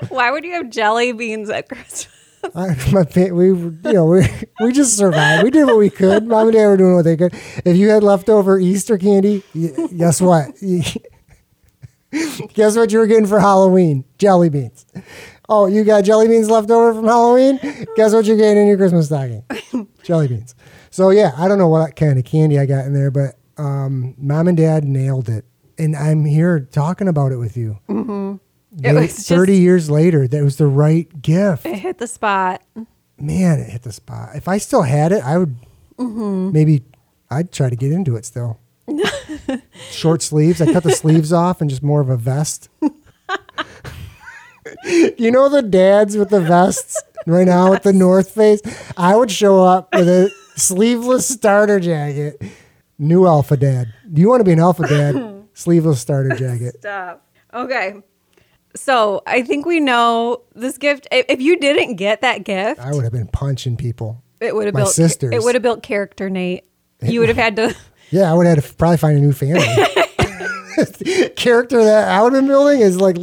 Why 0.09 0.30
would 0.30 0.44
you 0.44 0.52
have 0.52 0.71
jelly 0.71 1.11
beans 1.12 1.50
at 1.50 1.68
Christmas? 1.68 2.09
I, 2.55 2.75
my 2.93 3.05
we 3.33 3.47
you 3.49 3.79
know 3.85 4.07
we 4.07 4.26
we 4.61 4.73
just 4.73 4.97
survived. 4.97 5.45
We 5.45 5.50
did 5.50 5.65
what 5.67 5.79
we 5.79 5.91
could. 5.91 6.26
Mom 6.26 6.49
and 6.49 6.57
dad 6.57 6.67
were 6.67 6.76
doing 6.76 6.95
what 6.95 7.05
they 7.05 7.17
could. 7.17 7.35
If 7.65 7.76
you 7.76 7.88
had 7.91 8.03
leftover 8.03 8.59
Easter 8.59 8.99
candy, 8.99 9.43
y- 9.55 9.73
guess 9.97 10.21
what? 10.21 10.55
guess 12.55 12.76
what 12.76 12.93
you 12.93 12.99
were 12.99 13.07
getting 13.07 13.26
for 13.26 13.41
Halloween? 13.41 14.05
Jelly 14.19 14.49
beans. 14.49 14.87
Oh, 15.49 15.67
you 15.67 15.85
got 15.85 16.05
jelly 16.05 16.29
beans 16.29 16.50
left 16.50 16.71
over 16.71 16.93
from 16.95 17.05
Halloween? 17.07 17.59
Guess 17.97 18.12
what 18.15 18.25
you're 18.25 18.37
getting 18.37 18.62
in 18.62 18.69
your 18.69 18.76
Christmas 18.76 19.07
stocking? 19.07 19.45
jelly 20.03 20.29
beans. 20.29 20.55
So 20.91 21.11
yeah, 21.11 21.33
I 21.37 21.47
don't 21.49 21.59
know 21.59 21.69
what 21.69 21.95
kind 21.97 22.19
of 22.19 22.25
candy 22.25 22.59
I 22.59 22.67
got 22.67 22.85
in 22.87 22.95
there, 22.95 23.11
but 23.11 23.37
um, 23.59 24.15
mom 24.19 24.49
and 24.49 24.57
dad 24.57 24.85
nailed 24.85 25.29
it, 25.29 25.45
and 25.79 25.95
I'm 25.95 26.25
here 26.25 26.61
talking 26.61 27.07
about 27.09 27.33
it 27.33 27.37
with 27.37 27.57
you. 27.57 27.79
Mm-hmm. 27.88 28.37
Just- 28.80 29.26
Thirty 29.28 29.56
years 29.56 29.88
later, 29.90 30.28
that 30.28 30.42
was 30.45 30.56
the 30.56 30.66
right 30.66 31.23
gift 31.23 31.64
It 31.66 31.76
hit 31.76 31.99
the 31.99 32.06
spot. 32.06 32.62
man, 33.18 33.59
it 33.61 33.71
hit 33.71 33.83
the 33.83 33.92
spot. 33.92 34.30
If 34.35 34.49
I 34.49 34.59
still 34.59 34.83
had 34.83 35.12
it, 35.12 35.23
I 35.25 35.38
would 35.38 35.56
Mm-hmm. 35.99 36.52
maybe 36.52 36.83
I'd 37.30 37.50
try 37.52 37.71
to 37.71 37.76
get 37.76 37.90
into 37.90 38.16
it 38.16 38.26
still. 38.26 38.59
Short 39.90 40.21
sleeves. 40.21 40.61
I 40.61 40.71
cut 40.73 40.83
the 40.83 40.92
sleeves 40.92 41.33
off 41.33 41.62
and 41.62 41.71
just 41.71 41.83
more 41.83 42.02
of 42.02 42.11
a 42.11 42.18
vest. 42.18 42.68
you 44.85 45.30
know 45.30 45.49
the 45.49 45.62
dads 45.62 46.16
with 46.16 46.28
the 46.30 46.40
vests 46.40 47.02
right 47.26 47.47
now 47.47 47.71
with 47.71 47.83
the 47.83 47.92
North 47.92 48.30
Face? 48.30 48.61
I 48.97 49.16
would 49.16 49.30
show 49.30 49.62
up 49.64 49.88
with 49.95 50.09
a 50.09 50.30
sleeveless 50.56 51.26
starter 51.26 51.80
jacket. 51.80 52.40
New 52.99 53.26
alpha 53.26 53.56
dad. 53.56 53.92
Do 54.12 54.21
you 54.21 54.28
want 54.28 54.40
to 54.40 54.45
be 54.45 54.52
an 54.52 54.61
alpha 54.61 54.87
dad? 54.87 55.45
sleeveless 55.54 56.00
starter 56.00 56.37
jacket. 56.37 56.76
Stop. 56.80 57.25
Okay. 57.54 57.97
So 58.76 59.23
I 59.26 59.42
think 59.42 59.66
we 59.66 59.80
know 59.80 60.42
this 60.54 60.78
gift. 60.78 61.09
If 61.11 61.40
you 61.40 61.59
didn't 61.59 61.97
get 61.97 62.21
that 62.21 62.45
gift, 62.45 62.80
I 62.80 62.92
would 62.92 63.02
have 63.04 63.12
been 63.12 63.26
punching 63.28 63.76
people. 63.76 64.23
it 64.40 64.54
would 64.54 64.66
have 64.66 64.75
my 64.75 64.80
built. 64.80 64.92
sisters. 64.95 65.33
It 65.35 65.42
would 65.42 65.54
have 65.54 65.62
built 65.62 65.83
character, 65.83 66.30
Nate. 66.30 66.64
You 67.02 67.21
would 67.21 67.28
have 67.28 67.38
had 67.38 67.56
to. 67.56 67.75
Yeah, 68.11 68.30
I 68.30 68.35
would 68.35 68.47
have 68.47 68.59
had 68.59 68.64
to 68.64 68.75
probably 68.76 68.99
find 68.99 69.18
a 69.18 69.21
new 69.21 69.33
family. 69.33 69.66
Character 71.37 71.83
that 71.83 72.09
I 72.09 72.23
would 72.23 72.33
have 72.35 72.42
been 72.42 72.49
building 72.49 72.80
is 72.80 73.00
like 73.00 73.16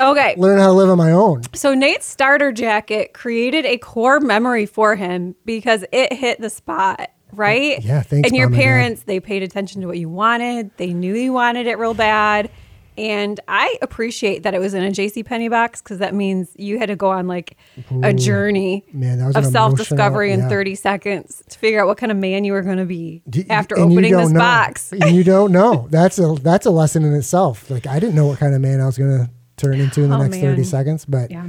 Okay. 0.00 0.34
learn 0.38 0.58
how 0.58 0.66
to 0.68 0.72
live 0.72 0.88
on 0.88 0.96
my 0.96 1.12
own. 1.12 1.42
So 1.52 1.74
Nate's 1.74 2.06
starter 2.06 2.50
jacket 2.52 3.12
created 3.12 3.66
a 3.66 3.76
core 3.78 4.18
memory 4.20 4.64
for 4.64 4.94
him 4.96 5.34
because 5.44 5.84
it 5.92 6.12
hit 6.14 6.40
the 6.40 6.48
spot, 6.48 7.10
right? 7.32 7.82
Yeah, 7.84 8.02
thanks, 8.02 8.28
And 8.28 8.36
your 8.36 8.48
Mom 8.48 8.54
and 8.54 8.62
parents, 8.62 9.02
they 9.02 9.20
paid 9.20 9.42
attention 9.42 9.80
to 9.82 9.86
what 9.88 9.98
you 9.98 10.08
wanted. 10.08 10.70
They 10.76 10.94
knew 10.94 11.14
you 11.14 11.32
wanted 11.32 11.66
it 11.66 11.78
real 11.78 11.92
bad. 11.94 12.50
And 12.98 13.40
I 13.48 13.76
appreciate 13.80 14.42
that 14.42 14.52
it 14.54 14.58
was 14.58 14.74
in 14.74 14.82
a 14.82 14.88
JC 14.90 15.24
Penney 15.24 15.48
box 15.48 15.80
because 15.80 15.98
that 15.98 16.14
means 16.14 16.50
you 16.56 16.78
had 16.78 16.86
to 16.86 16.96
go 16.96 17.10
on 17.10 17.26
like 17.28 17.56
a 18.02 18.12
journey 18.12 18.84
Man, 18.92 19.20
of 19.34 19.46
self 19.46 19.76
discovery 19.76 20.32
in 20.32 20.40
yeah. 20.40 20.48
30 20.48 20.74
seconds 20.74 21.42
to 21.48 21.58
figure 21.58 21.80
out 21.80 21.86
what 21.86 21.96
kind 21.98 22.12
of 22.12 22.18
man 22.18 22.44
you 22.44 22.52
were 22.52 22.62
going 22.62 22.76
to 22.78 22.84
be 22.84 23.22
D- 23.30 23.46
after 23.48 23.78
opening 23.78 24.14
this 24.16 24.30
know. 24.30 24.40
box. 24.40 24.92
And 24.92 25.14
you 25.16 25.24
don't 25.24 25.52
know. 25.52 25.86
That's 25.90 26.18
a 26.18 26.34
that's 26.42 26.66
a 26.66 26.70
lesson 26.70 27.04
in 27.04 27.14
itself. 27.14 27.70
Like 27.70 27.86
I 27.86 27.98
didn't 28.00 28.14
know 28.16 28.26
what 28.26 28.38
kind 28.38 28.54
of 28.54 28.60
man 28.60 28.80
I 28.80 28.86
was 28.86 28.98
gonna 28.98 29.30
turn 29.56 29.80
into 29.80 30.02
in 30.02 30.10
the 30.10 30.16
Oh, 30.16 30.22
next 30.22 30.38
thirty 30.38 30.64
seconds, 30.64 31.04
but 31.04 31.30
Yeah. 31.30 31.46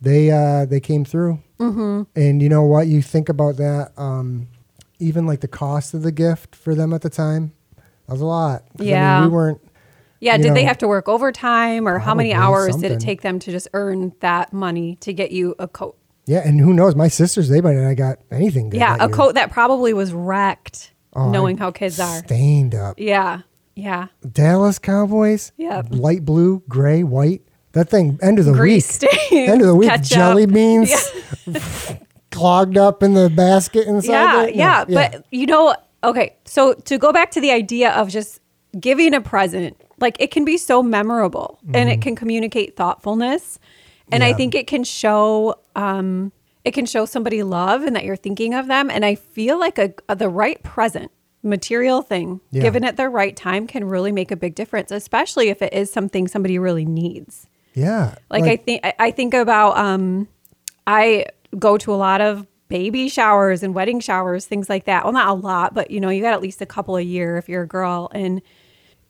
they 0.00 0.30
uh 0.30 0.66
they 0.66 0.80
came 0.80 1.04
through. 1.04 1.40
Mm-hmm. 1.58 2.02
And 2.16 2.42
you 2.42 2.48
know 2.48 2.62
what? 2.64 2.86
You 2.88 3.00
think 3.02 3.28
about 3.28 3.56
that. 3.56 3.92
Um, 3.96 4.48
even 4.98 5.26
like 5.26 5.40
the 5.40 5.48
cost 5.48 5.94
of 5.94 6.02
the 6.02 6.12
gift 6.12 6.54
for 6.54 6.74
them 6.74 6.92
at 6.92 7.00
the 7.02 7.10
time, 7.10 7.52
that 7.76 8.12
was 8.12 8.20
a 8.20 8.26
lot. 8.26 8.62
'Cause, 8.76 8.80
I 8.80 8.82
mean, 8.82 8.88
Yeah. 8.90 9.22
we 9.22 9.28
weren't. 9.28 9.60
Yeah, 10.20 10.36
did 10.36 10.54
they 10.54 10.64
have 10.64 10.78
to 10.78 10.88
work 10.88 11.08
overtime 11.08 11.88
or 11.88 11.98
how 11.98 12.14
many 12.14 12.32
hours 12.34 12.76
did 12.76 12.92
it 12.92 13.00
take 13.00 13.22
them 13.22 13.38
to 13.40 13.50
just 13.50 13.68
earn 13.72 14.12
that 14.20 14.52
money 14.52 14.96
to 15.00 15.12
get 15.12 15.30
you 15.32 15.54
a 15.58 15.66
coat? 15.66 15.96
Yeah, 16.26 16.42
and 16.46 16.60
who 16.60 16.72
knows? 16.74 16.94
My 16.94 17.08
sisters, 17.08 17.48
they 17.48 17.60
might 17.60 17.74
not 17.74 17.88
have 17.88 17.96
got 17.96 18.18
anything. 18.30 18.68
Good 18.70 18.78
Yeah, 18.80 18.96
a 19.00 19.06
year. 19.08 19.16
coat 19.16 19.34
that 19.34 19.50
probably 19.50 19.92
was 19.94 20.12
wrecked, 20.12 20.92
Oh, 21.14 21.30
knowing 21.30 21.56
I- 21.56 21.64
how 21.64 21.70
kids 21.72 21.98
are. 21.98 22.18
stained 22.18 22.74
up. 22.74 23.00
Yeah, 23.00 23.40
yeah. 23.74 24.08
Dallas 24.30 24.78
Cowboys. 24.78 25.52
Yeah. 25.56 25.82
Light 25.90 26.24
blue, 26.24 26.62
gray, 26.68 27.02
white. 27.02 27.42
That 27.72 27.88
thing. 27.88 28.18
End 28.22 28.38
of 28.38 28.44
the 28.44 28.52
Grease 28.52 29.00
week. 29.00 29.10
stain. 29.12 29.48
End 29.50 29.60
of 29.62 29.66
the 29.68 29.74
week. 29.74 29.88
ketchup. 29.88 30.06
Jelly 30.18 30.46
beans. 30.58 30.92
clogged 32.30 32.76
up 32.76 33.02
in 33.02 33.14
the 33.14 33.28
basket 33.30 33.86
inside. 33.88 34.10
Yeah, 34.10 34.46
yeah, 34.46 34.84
No, 34.88 34.94
But 34.94 35.24
you 35.30 35.46
know, 35.46 35.74
okay. 36.04 36.36
So 36.44 36.74
to 36.74 36.98
go 36.98 37.12
back 37.12 37.30
to 37.32 37.40
the 37.40 37.50
idea 37.50 37.90
of 37.92 38.08
just 38.08 38.40
giving 38.78 39.14
a 39.14 39.20
present, 39.20 39.76
like 40.00 40.16
it 40.20 40.30
can 40.30 40.44
be 40.44 40.56
so 40.56 40.82
memorable 40.82 41.58
and 41.74 41.88
it 41.88 42.00
can 42.00 42.16
communicate 42.16 42.76
thoughtfulness, 42.76 43.58
and 44.12 44.22
I 44.24 44.30
Mm-hmm. 44.30 44.36
Think 44.36 44.54
it 44.54 44.66
can 44.66 44.84
show. 44.84 45.56
um 45.76 46.32
it 46.64 46.72
can 46.74 46.84
show 46.84 47.06
somebody 47.06 47.42
love 47.42 47.82
and 47.84 47.96
that 47.96 48.04
you're 48.04 48.16
thinking 48.16 48.52
of 48.52 48.66
them. 48.66 48.90
And 48.90 49.02
I 49.02 49.14
feel 49.14 49.58
like 49.58 49.78
a, 49.78 49.94
a- 50.10 50.14
the 50.16 50.28
right 50.28 50.62
present, 50.62 51.10
material 51.42 52.02
thing, 52.02 52.40
Yeah. 52.50 52.60
given 52.60 52.84
at 52.84 52.98
the 52.98 53.08
right 53.08 53.34
time, 53.34 53.66
can 53.66 53.84
really 53.84 54.12
make 54.12 54.30
a 54.30 54.36
big 54.36 54.54
difference, 54.54 54.90
especially 54.90 55.48
if 55.48 55.62
it 55.62 55.72
is 55.72 55.90
something 55.90 56.28
somebody 56.28 56.58
really 56.58 56.84
needs. 56.84 57.46
yeah. 57.72 58.16
Like, 58.28 58.44
I 58.44 58.56
think 58.56 58.84
I- 58.84 58.94
I 58.98 59.10
think 59.10 59.32
about 59.32 59.78
um 59.78 60.28
I 60.86 61.26
go 61.58 61.76
to 61.78 61.92
a 61.94 61.96
lot 61.96 62.20
of 62.20 62.46
baby 62.68 63.08
showers 63.08 63.62
and 63.62 63.74
wedding 63.74 63.98
showers, 64.00 64.46
things 64.46 64.68
like 64.68 64.84
that. 64.84 65.04
Well, 65.04 65.12
not 65.12 65.28
a 65.28 65.32
lot, 65.32 65.72
but 65.74 65.90
you 65.90 66.00
know, 66.00 66.08
you 66.10 66.20
got 66.22 66.34
at 66.34 66.42
least 66.42 66.60
a 66.60 66.66
couple 66.66 66.96
a 66.96 67.00
year 67.02 67.36
if 67.38 67.48
you're 67.48 67.62
a 67.62 67.66
girl 67.66 68.10
and 68.14 68.42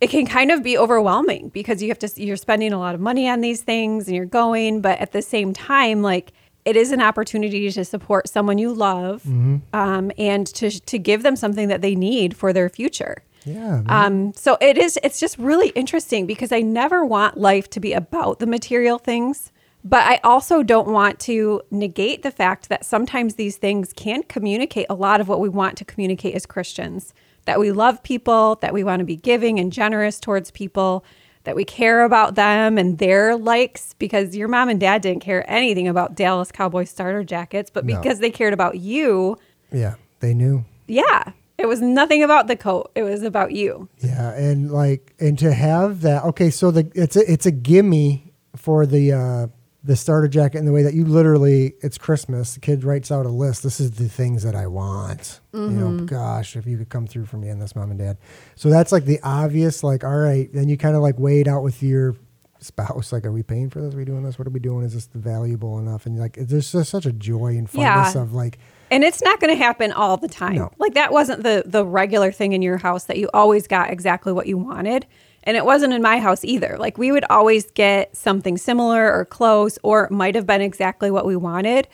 it 0.01 0.09
can 0.09 0.27
kind 0.27 0.51
of 0.51 0.63
be 0.63 0.79
overwhelming 0.79 1.51
because 1.51 1.83
you 1.83 1.89
have 1.89 1.99
to 1.99 2.11
you're 2.23 2.37
spending 2.37 2.73
a 2.73 2.79
lot 2.79 2.95
of 2.95 3.01
money 3.01 3.29
on 3.29 3.41
these 3.41 3.63
things 3.63 4.07
and 4.07 4.17
you're 4.17 4.25
going, 4.25 4.81
but 4.81 4.99
at 4.99 5.13
the 5.13 5.23
same 5.23 5.53
time 5.53 6.03
like 6.03 6.33
it 6.65 6.77
is 6.77 6.93
an 6.93 7.01
opportunity 7.01 7.71
to 7.71 7.85
support 7.85 8.29
someone 8.29 8.59
you 8.59 8.73
love 8.73 9.25
um, 9.73 10.11
and 10.19 10.47
to 10.47 10.71
to 10.71 10.99
give 10.99 11.23
them 11.23 11.37
something 11.37 11.69
that 11.69 11.83
they 11.83 11.95
need 11.95 12.37
for 12.37 12.53
their 12.53 12.69
future. 12.69 13.23
Yeah. 13.45 13.83
man. 13.83 13.85
Um, 13.89 14.33
so 14.35 14.59
it 14.61 14.77
is, 14.77 14.99
it's 15.03 15.19
just 15.19 15.39
really 15.39 15.69
interesting 15.71 16.27
because 16.27 16.53
I 16.53 16.61
never 16.61 17.05
want 17.05 17.39
life 17.39 17.71
to 17.71 17.81
be 17.81 17.93
about 17.93 18.39
the 18.39 18.47
material 18.47 18.99
things, 18.99 19.51
but 19.85 20.05
I 20.05 20.21
also 20.23 20.63
don't 20.63 20.89
want 20.89 21.19
to 21.21 21.63
negate 21.71 22.23
the 22.23 22.31
fact 22.31 22.69
that 22.69 22.85
sometimes 22.85 23.35
these 23.35 23.57
things 23.57 23.93
can 23.95 24.23
communicate 24.25 24.87
a 24.91 24.95
lot 24.95 25.21
of 25.21 25.29
what 25.29 25.41
we 25.41 25.49
want 25.49 25.77
to 25.79 25.85
communicate 25.85 26.35
as 26.35 26.47
Christians 26.47 27.15
that 27.51 27.59
we 27.59 27.73
love 27.73 28.01
people, 28.05 28.55
that 28.61 28.73
we 28.73 28.85
want 28.85 29.01
to 29.01 29.05
be 29.05 29.17
giving 29.17 29.59
and 29.59 29.73
generous 29.73 30.21
towards 30.21 30.53
people, 30.53 31.05
that 31.43 31.57
we 31.57 31.65
care 31.65 32.05
about 32.05 32.37
them 32.37 32.79
and 32.79 32.99
their 32.99 33.35
likes 33.35 33.93
because 33.99 34.37
your 34.37 34.47
mom 34.47 34.69
and 34.69 34.79
dad 34.79 35.03
didn't 35.03 35.19
care 35.21 35.45
anything 35.51 35.89
about 35.89 36.15
Dallas 36.15 36.53
Cowboys 36.53 36.91
starter 36.91 37.25
jackets, 37.25 37.69
but 37.69 37.85
No. 37.85 37.97
because 37.97 38.21
they 38.21 38.31
cared 38.31 38.55
about 38.55 38.79
you, 38.79 39.37
yeah. 39.73 39.95
They 40.21 40.33
knew. 40.33 40.65
yeah, 40.87 41.33
it 41.59 41.67
was 41.67 41.81
nothing 41.81 42.23
about 42.23 42.47
the 42.47 42.55
coat. 42.55 42.93
It 42.95 43.03
was 43.03 43.25
about 43.25 43.51
you. 43.51 43.89
Yeah, 43.99 44.31
and 44.35 44.71
like, 44.71 45.13
and 45.19 45.37
to 45.41 45.53
have 45.53 46.03
that. 46.03 46.23
Okay, 46.27 46.51
so 46.51 46.71
the 46.71 46.89
it's 46.95 47.17
a 47.17 47.29
it's 47.33 47.47
a 47.47 47.51
gimme 47.51 48.33
for 48.55 48.87
the 48.87 49.13
uh 49.13 49.47
the 49.83 49.97
starter 49.97 50.29
jacket 50.29 50.59
in 50.59 50.67
the 50.67 50.73
way 50.73 50.83
that 50.83 50.95
you 50.95 51.05
literally 51.05 51.75
it's 51.81 51.97
Christmas. 51.97 52.55
The 52.55 52.61
kid 52.61 52.85
writes 52.85 53.11
out 53.11 53.25
a 53.25 53.31
list. 53.31 53.63
This 53.63 53.81
is 53.81 53.93
the 53.93 54.09
things 54.09 54.43
that 54.43 54.55
I 54.55 54.67
want. 54.67 55.41
You 55.55 55.61
know, 55.61 55.87
mm-hmm. 55.87 56.07
gosh, 56.07 56.55
if 56.57 56.67
you 56.67 56.77
could 56.77 56.91
come 56.91 57.07
through 57.07 57.27
for 57.27 57.39
me 57.39 57.51
on 57.51 57.59
this, 57.59 57.75
mom 57.75 57.91
and 57.91 57.99
dad. 57.99 58.19
So 58.57 58.69
that's 58.69 58.93
like 58.93 59.05
the 59.05 59.19
obvious. 59.23 59.83
Like, 59.83 60.05
all 60.05 60.19
right, 60.19 60.53
then 60.53 60.69
you 60.69 60.77
kind 60.77 60.97
of 60.97 61.03
like 61.03 61.19
weigh 61.19 61.41
it 61.41 61.49
out 61.49 61.63
with 61.63 61.83
your 61.83 62.15
spouse. 62.61 63.13
Like, 63.13 63.25
are 63.25 63.33
we 63.33 63.43
paying 63.43 63.71
for 63.71 63.81
this? 63.81 63.95
Are 63.95 63.97
we 63.97 64.05
doing 64.05 64.23
this? 64.23 64.39
What 64.39 64.47
are 64.47 64.51
we 64.51 64.61
doing? 64.61 64.85
Is 64.85 64.95
this 64.95 65.09
valuable 65.15 65.79
enough? 65.79 66.07
And 66.07 66.19
like, 66.19 66.35
there's 66.35 66.71
just 66.71 66.91
such 66.91 67.07
a 67.07 67.13
joy 67.13 67.57
and 67.57 67.69
funness 67.69 68.15
Yeah. 68.15 68.23
of 68.23 68.33
like, 68.35 68.59
And 68.91 69.03
it's 69.03 69.23
not 69.23 69.41
going 69.41 69.53
to 69.57 69.63
happen 69.63 69.93
all 69.93 70.17
the 70.17 70.29
time. 70.29 70.57
No. 70.57 70.71
Like 70.79 70.95
that 70.95 71.13
wasn't 71.13 71.43
the 71.43 71.63
the 71.65 71.85
regular 71.87 72.33
thing 72.33 72.53
in 72.53 72.63
your 72.63 72.77
house 72.77 73.05
that 73.05 73.17
you 73.17 73.31
always 73.33 73.67
got 73.67 73.91
exactly 73.91 74.33
what 74.33 74.47
you 74.47 74.59
wanted. 74.59 75.07
And 75.45 75.57
it 75.57 75.65
wasn't 75.65 75.93
in 75.95 76.03
my 76.03 76.19
house 76.19 76.45
either. 76.45 76.77
Like 76.79 76.99
we 76.99 77.13
would 77.13 77.25
always 77.31 77.71
get 77.71 78.15
something 78.17 78.59
similar 78.59 79.13
or 79.13 79.25
close 79.25 79.79
or 79.83 80.05
it 80.05 80.11
might 80.11 80.35
have 80.35 80.47
been 80.47 80.61
exactly 80.61 81.11
what 81.11 81.25
we 81.27 81.37
wanted. 81.37 81.89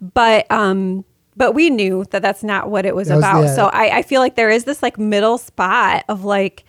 But 0.00 0.50
um 0.50 1.04
but 1.36 1.52
we 1.52 1.70
knew 1.70 2.04
that 2.10 2.20
that's 2.20 2.42
not 2.42 2.70
what 2.70 2.84
it 2.84 2.94
was, 2.94 3.08
That 3.08 3.18
about. 3.18 3.54
so 3.54 3.66
I, 3.66 3.98
I 3.98 4.02
feel 4.02 4.20
like 4.20 4.34
there 4.34 4.50
is 4.50 4.64
this 4.64 4.82
like 4.82 4.98
middle 4.98 5.38
spot 5.38 6.04
of 6.08 6.24
like 6.24 6.64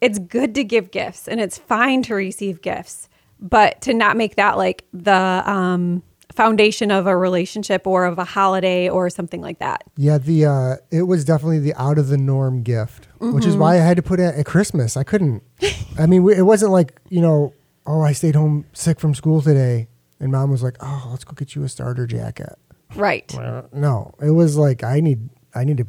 it's 0.00 0.18
good 0.18 0.54
to 0.54 0.64
give 0.64 0.90
gifts 0.90 1.28
and 1.28 1.40
it's 1.40 1.58
fine 1.58 2.02
to 2.04 2.14
receive 2.14 2.62
gifts, 2.62 3.08
but 3.38 3.80
to 3.82 3.92
not 3.94 4.16
make 4.16 4.36
that 4.36 4.56
like 4.56 4.84
the 4.92 5.42
um 5.44 6.02
foundation 6.38 6.92
of 6.92 7.08
a 7.08 7.16
relationship 7.16 7.84
or 7.84 8.04
of 8.04 8.16
a 8.16 8.24
holiday 8.24 8.88
or 8.88 9.10
something 9.10 9.40
like 9.40 9.58
that. 9.58 9.82
Yeah, 9.96 10.18
the 10.18 10.46
uh, 10.46 10.76
it 10.92 11.02
was 11.02 11.24
definitely 11.24 11.58
the 11.58 11.74
out 11.74 11.98
of 11.98 12.06
the 12.08 12.16
norm 12.16 12.62
gift, 12.62 13.08
which 13.18 13.44
is 13.44 13.56
why 13.56 13.74
I 13.74 13.78
had 13.80 13.96
to 13.96 14.04
put 14.04 14.20
it 14.20 14.36
at 14.36 14.46
Christmas. 14.46 14.96
I 14.96 15.02
couldn't. 15.02 15.42
I 15.98 16.06
mean, 16.06 16.28
it 16.30 16.42
wasn't 16.42 16.70
like 16.70 16.94
you 17.08 17.20
know, 17.20 17.52
oh, 17.88 18.02
I 18.02 18.12
stayed 18.12 18.36
home 18.36 18.66
sick 18.72 19.00
from 19.00 19.16
school 19.16 19.42
today, 19.42 19.88
and 20.20 20.30
mom 20.30 20.52
was 20.52 20.62
like, 20.62 20.76
oh, 20.80 21.08
let's 21.10 21.24
go 21.24 21.32
get 21.32 21.56
you 21.56 21.64
a 21.64 21.68
starter 21.68 22.06
jacket. 22.06 22.56
Right. 22.94 23.28
No, 23.72 24.14
it 24.22 24.30
was 24.30 24.56
like 24.56 24.84
I 24.84 25.00
need, 25.00 25.28
I 25.56 25.64
need 25.64 25.78
to. 25.78 25.86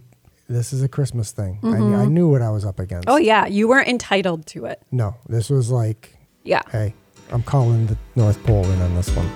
This 0.47 0.73
is 0.73 0.81
a 0.81 0.87
Christmas 0.89 1.31
thing. 1.31 1.59
I, 1.63 1.77
I 1.77 2.05
knew 2.07 2.27
what 2.27 2.41
I 2.41 2.49
was 2.49 2.65
up 2.65 2.79
against. 2.79 3.07
Oh 3.07 3.17
yeah, 3.17 3.45
you 3.45 3.67
weren't 3.67 3.87
entitled 3.87 4.47
to 4.47 4.65
it. 4.65 4.81
No, 4.91 5.13
this 5.27 5.51
was 5.51 5.69
like, 5.69 6.17
Yeah. 6.43 6.63
hey, 6.71 6.95
I'm 7.31 7.43
calling 7.43 7.85
the 7.85 7.97
North 8.15 8.43
Pole 8.45 8.65
in 8.65 8.81
on 8.81 8.95
this 8.95 9.15
one. 9.15 9.29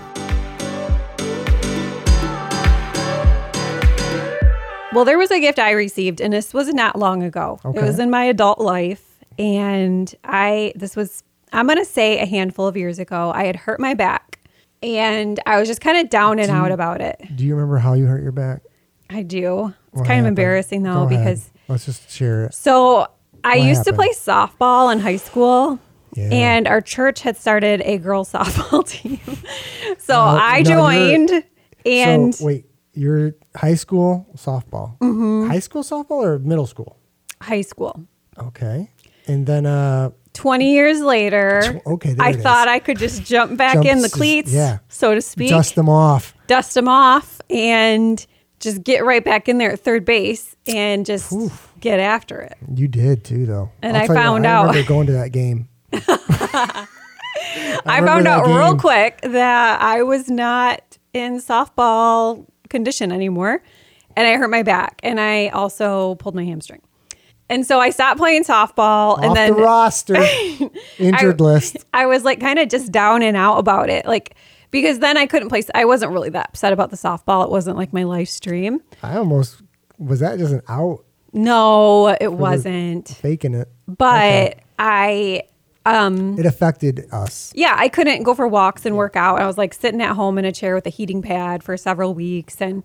Well, 4.94 5.06
there 5.06 5.18
was 5.18 5.32
a 5.32 5.40
gift 5.40 5.60
I 5.60 5.72
received, 5.72 6.22
and 6.22 6.34
this 6.34 6.54
was 6.54 6.74
not 6.74 6.98
long 6.98 7.24
ago. 7.24 7.60
It 7.66 7.82
was 7.82 8.00
in 8.00 8.10
my 8.10 8.24
adult 8.26 8.60
life, 8.60 9.04
and 9.40 10.14
I 10.24 10.74
this 10.76 10.96
was 10.96 11.24
I'm 11.52 11.68
gonna 11.68 11.86
say 11.86 12.20
a 12.20 12.26
handful 12.26 12.68
of 12.68 12.76
years 12.78 13.00
ago. 13.00 13.32
I 13.34 13.46
had 13.46 13.56
hurt 13.56 13.80
my 13.80 13.94
back, 13.94 14.40
and 14.82 15.40
I 15.46 15.60
was 15.60 15.68
just 15.68 15.82
kind 15.82 15.98
of 15.98 16.10
down 16.10 16.40
and 16.40 16.50
out 16.52 16.72
about 16.72 17.02
it. 17.02 17.22
Do 17.36 17.46
you 17.46 17.56
remember 17.56 17.78
how 17.78 17.94
you 17.94 18.06
hurt 18.06 18.22
your 18.24 18.32
back? 18.32 18.62
I 19.10 19.22
do. 19.24 19.74
It's 19.92 20.00
What 20.00 20.08
kind 20.08 20.22
of 20.22 20.26
embarrassing 20.28 20.84
though 20.84 21.06
Go 21.08 21.16
ahead. 21.16 21.20
because 21.26 21.52
let's 21.68 21.86
just 21.86 22.10
share 22.10 22.46
it. 22.46 22.54
so 22.54 23.08
I 23.44 23.58
What 23.60 23.68
used 23.68 23.84
to 23.86 23.94
play 23.94 24.10
softball 24.10 24.92
in 24.92 25.00
high 25.00 25.18
school. 25.18 25.80
Yeah. 26.16 26.30
And 26.32 26.68
our 26.68 26.80
church 26.82 27.22
had 27.22 27.38
started 27.38 27.82
a 27.86 27.98
girls 27.98 28.32
softball 28.34 28.88
team. 28.88 29.20
so 29.98 30.20
Uh, 30.20 30.40
I 30.42 30.62
joined 30.64 31.44
and 31.86 32.34
so 32.34 32.46
wait, 32.46 32.66
you're 32.94 33.36
high 33.56 33.76
school 33.76 34.28
softball, 34.36 34.98
Mm-hmm. 35.00 35.50
high 35.50 35.60
school 35.60 35.84
softball 35.84 36.24
or 36.24 36.40
middle 36.40 36.68
school? 36.68 36.98
high 37.42 37.62
school. 37.62 38.02
Okay, 38.38 38.90
and 39.28 39.46
then 39.46 39.66
uh, 39.66 40.12
20 40.34 40.72
years 40.74 41.02
later, 41.02 41.82
okay, 41.86 42.14
there 42.14 42.26
I 42.26 42.34
thought 42.34 42.68
I 42.68 42.80
could 42.80 42.98
just 42.98 43.24
jump 43.26 43.58
back 43.58 43.74
Jump 43.76 43.86
in 43.86 44.02
the 44.02 44.10
cleats, 44.10 44.52
yeah. 44.52 44.80
so 44.88 45.14
to 45.14 45.22
speak, 45.22 45.50
dust 45.50 45.76
them 45.76 45.90
off. 45.90 46.34
dust 46.48 46.74
them 46.74 46.88
off, 46.88 47.42
and 47.50 48.26
just 48.60 48.82
get 48.84 49.04
right 49.04 49.24
back 49.26 49.50
in 49.50 49.58
there 49.58 49.74
at 49.74 49.80
third 49.82 50.06
base 50.06 50.56
and 50.68 51.06
just 51.06 51.34
get 51.82 52.00
after 52.00 52.40
it. 52.40 52.56
You 52.74 52.88
did 52.88 53.26
too, 53.26 53.46
though. 53.46 53.70
And 53.82 53.98
I'll 53.98 54.04
I 54.04 54.08
tell 54.08 54.16
you 54.16 54.20
what, 54.22 54.24
found 54.26 54.48
I 54.48 54.52
out. 54.54 54.68
remember 54.68 54.88
going 54.88 55.08
to 55.08 55.14
that 55.14 55.32
game. 55.34 55.68
I, 57.86 58.00
remember 58.00 58.08
found 58.08 58.28
out 58.28 58.46
real 58.48 58.78
quick 58.78 59.20
that 59.22 59.82
I 59.82 60.04
was 60.04 60.30
not 60.30 60.98
in 61.14 61.40
softball 61.40 62.48
condition 62.74 63.12
anymore, 63.14 63.64
and 64.18 64.28
I 64.28 64.36
hurt 64.36 64.50
my 64.50 64.64
back, 64.64 65.00
and 65.04 65.20
I 65.22 65.48
also 65.50 66.16
pulled 66.16 66.36
my 66.36 66.44
hamstring. 66.44 66.82
And 67.50 67.66
so 67.66 67.80
I 67.80 67.90
stopped 67.92 68.18
playing 68.20 68.44
softball 68.46 69.22
and 69.22 69.36
then 69.36 69.54
the 69.54 69.62
roster, 69.62 70.16
injured 71.00 71.42
I- 71.42 71.44
list. 71.44 71.78
I 71.94 72.06
was 72.08 72.24
like 72.24 72.40
kind 72.40 72.58
of 72.60 72.68
just 72.70 72.92
down 72.92 73.22
and 73.22 73.38
out 73.38 73.58
about 73.58 73.90
it. 73.90 74.06
Like, 74.06 74.36
because 74.72 75.00
then 75.00 75.18
I 75.18 75.26
couldn't 75.28 75.50
play. 75.50 75.62
I 75.76 75.86
wasn't 75.86 76.14
really 76.14 76.30
that 76.30 76.50
upset 76.50 76.74
about 76.74 76.90
the 76.90 76.96
softball. 76.98 77.44
It 77.44 77.52
wasn't 77.52 77.78
like 77.78 77.94
my 77.94 78.04
live 78.04 78.30
stream. 78.30 78.82
I 79.04 79.18
almost 79.18 79.62
was 80.00 80.20
that 80.22 80.40
just 80.40 80.54
an 80.54 80.62
out 80.68 81.04
No, 81.34 82.08
it 82.20 82.34
wasn't. 82.34 83.10
faking 83.10 83.54
it. 83.54 83.70
But 83.88 84.58
I, 84.80 85.44
um, 85.86 86.38
It 86.40 86.46
affected 86.46 87.08
us. 87.12 87.52
yeah, 87.56 87.76
I 87.78 87.88
couldn't 87.90 88.24
go 88.24 88.34
for 88.34 88.48
walks 88.48 88.86
and 88.86 88.96
work 88.96 89.16
out. 89.16 89.42
I 89.42 89.46
was 89.46 89.58
like 89.58 89.74
sitting 89.74 90.02
at 90.02 90.16
home 90.16 90.38
in 90.38 90.46
a 90.46 90.52
chair 90.52 90.76
with 90.76 90.86
a 90.88 90.90
heating 90.90 91.22
pad 91.22 91.64
for 91.64 91.76
several 91.78 92.14
weeks. 92.14 92.62
And 92.62 92.84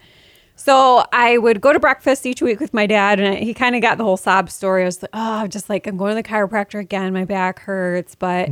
so 0.57 1.05
I 1.13 1.39
would 1.39 1.61
go 1.61 1.73
to 1.73 1.79
breakfast 1.79 2.27
each 2.27 2.43
week 2.43 2.59
with 2.59 2.75
my 2.75 2.85
dad, 2.87 3.21
and 3.21 3.39
he 3.39 3.55
kind 3.55 3.77
of 3.77 3.83
got 3.83 3.97
the 3.97 4.03
whole 4.03 4.17
sob 4.17 4.51
story. 4.51 4.83
I 4.83 4.87
was 4.87 5.01
like, 5.01 5.11
oh, 5.15 5.35
I'm 5.43 5.49
just 5.51 5.69
like, 5.69 5.87
I'm 5.87 5.97
going 5.97 6.17
to 6.17 6.21
the 6.21 6.29
chiropractor 6.29 6.81
again. 6.81 7.13
My 7.13 7.25
back 7.25 7.61
hurts. 7.61 8.17
But 8.17 8.49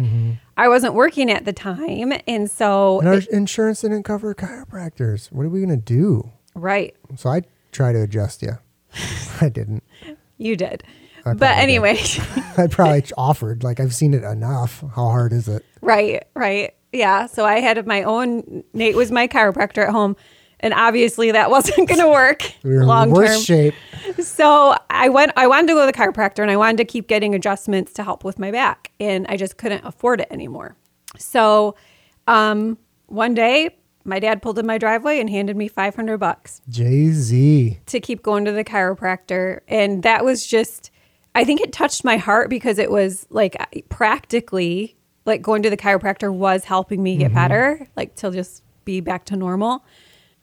I 0.56 0.68
wasn't 0.68 0.94
working 0.94 1.30
at 1.32 1.44
the 1.44 1.52
time. 1.52 2.12
And 2.28 2.48
so, 2.48 3.00
And 3.00 3.08
our 3.08 3.20
insurance 3.32 3.80
didn't 3.80 4.04
cover 4.04 4.32
chiropractors. 4.36 5.32
What 5.32 5.46
are 5.46 5.48
we 5.48 5.60
gonna 5.60 5.76
do? 5.76 6.30
right, 6.54 6.94
So 7.16 7.28
I 7.30 7.42
try 7.72 7.92
to 7.92 8.02
adjust 8.02 8.40
you. 8.40 8.58
I 9.40 9.48
didn't. 9.48 9.82
you 10.38 10.54
did. 10.56 10.84
I 11.26 11.34
But 11.34 11.56
anyway, 11.58 11.98
I 12.56 12.66
probably 12.68 13.04
offered. 13.18 13.62
Like 13.64 13.80
I've 13.80 13.94
seen 13.94 14.14
it 14.14 14.22
enough. 14.24 14.80
How 14.94 15.06
hard 15.08 15.32
is 15.32 15.48
it? 15.48 15.64
right, 15.80 16.24
right. 16.34 16.74
Yeah. 16.92 17.26
So 17.26 17.44
I 17.44 17.60
had 17.60 17.86
my 17.86 18.02
own, 18.04 18.64
Nate 18.72 18.96
was 18.96 19.10
my 19.12 19.28
chiropractor 19.28 19.82
at 19.86 19.90
home. 19.90 20.16
And 20.60 20.72
obviously 20.72 21.32
that 21.32 21.50
wasn't 21.56 21.88
going 21.88 22.00
to 22.00 22.08
work 22.08 22.42
We 22.62 22.74
were 22.74 22.86
long 22.86 23.14
term. 23.14 23.40
shape. 23.42 23.74
So 24.20 24.74
I 24.88 25.08
went. 25.10 25.32
I 25.36 25.46
wanted 25.46 25.66
to 25.68 25.74
go 25.74 25.80
to 25.84 25.86
the 25.86 25.92
chiropractor, 25.92 26.38
and 26.38 26.50
I 26.50 26.56
wanted 26.56 26.78
to 26.78 26.84
keep 26.86 27.08
getting 27.08 27.34
adjustments 27.34 27.92
to 27.94 28.02
help 28.04 28.24
with 28.24 28.38
my 28.38 28.50
back, 28.50 28.90
and 28.98 29.26
I 29.28 29.36
just 29.36 29.58
couldn't 29.58 29.84
afford 29.84 30.20
it 30.22 30.28
anymore. 30.30 30.76
So, 31.18 31.74
um, 32.26 32.78
one 33.06 33.34
day, 33.34 33.76
my 34.04 34.18
dad 34.18 34.40
pulled 34.40 34.58
in 34.58 34.66
my 34.66 34.78
driveway 34.78 35.18
and 35.20 35.28
handed 35.28 35.56
me 35.56 35.68
five 35.68 35.94
hundred 35.94 36.18
bucks 36.18 36.62
Jay 36.70 37.08
Z. 37.10 37.80
to 37.86 38.00
keep 38.00 38.22
going 38.22 38.44
to 38.46 38.52
the 38.52 38.64
chiropractor, 38.64 39.60
and 39.68 40.02
that 40.04 40.24
was 40.24 40.46
just. 40.46 40.90
I 41.36 41.44
think 41.44 41.60
it 41.60 41.70
touched 41.70 42.02
my 42.02 42.16
heart 42.16 42.48
because 42.48 42.78
it 42.78 42.90
was 42.90 43.26
like 43.28 43.56
practically 43.90 44.96
like 45.26 45.42
going 45.42 45.62
to 45.64 45.68
the 45.68 45.76
chiropractor 45.76 46.32
was 46.32 46.64
helping 46.64 47.02
me 47.02 47.18
get 47.18 47.26
mm-hmm. 47.26 47.34
better, 47.34 47.86
like 47.94 48.14
to 48.16 48.30
just 48.30 48.62
be 48.86 49.00
back 49.00 49.26
to 49.26 49.36
normal. 49.36 49.84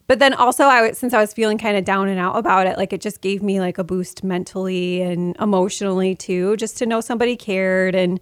But 0.06 0.20
then 0.20 0.36
also, 0.36 0.66
I 0.66 0.90
was, 0.90 0.98
since 1.00 1.14
I 1.14 1.20
was 1.20 1.34
feeling 1.34 1.58
kind 1.58 1.78
of 1.78 1.84
down 1.84 2.10
and 2.10 2.20
out 2.20 2.38
about 2.38 2.68
it, 2.68 2.78
like 2.78 2.94
it 2.94 3.02
just 3.02 3.22
gave 3.22 3.42
me 3.42 3.60
like 3.60 3.80
a 3.80 3.84
boost 3.84 4.24
mentally 4.24 5.02
and 5.02 5.36
emotionally 5.38 6.14
too, 6.14 6.58
just 6.58 6.78
to 6.78 6.86
know 6.86 7.02
somebody 7.02 7.36
cared 7.38 7.96
and 7.96 8.20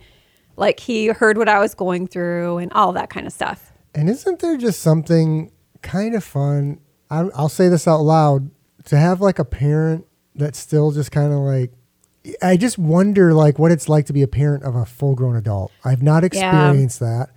like 0.56 0.80
he 0.80 1.08
heard 1.08 1.38
what 1.38 1.50
I 1.50 1.60
was 1.60 1.74
going 1.74 2.08
through 2.08 2.60
and 2.60 2.72
all 2.72 2.94
that 2.94 3.10
kind 3.10 3.28
of 3.28 3.34
stuff. 3.34 3.74
And 3.94 4.10
isn't 4.10 4.40
there 4.40 4.56
just 4.56 4.80
something 4.80 5.52
kind 5.82 6.16
of 6.16 6.24
fun? 6.24 6.80
I, 7.10 7.28
I'll 7.36 7.50
say 7.50 7.68
this 7.68 7.86
out 7.86 8.00
loud 8.00 8.50
to 8.86 8.98
have 8.98 9.20
like 9.20 9.40
a 9.40 9.46
parent 9.46 10.06
that's 10.36 10.58
still 10.58 10.92
just 10.92 11.12
kind 11.12 11.34
of 11.34 11.40
like. 11.40 11.74
I 12.42 12.56
just 12.58 12.78
wonder 12.78 13.34
like 13.34 13.58
what 13.58 13.72
it's 13.72 13.90
like 13.90 14.06
to 14.08 14.14
be 14.14 14.22
a 14.22 14.28
parent 14.28 14.64
of 14.64 14.76
a 14.76 14.86
full 14.86 15.16
grown 15.16 15.36
adult. 15.36 15.72
I've 15.84 16.04
not 16.04 16.24
experienced 16.24 17.00
that. 17.00 17.30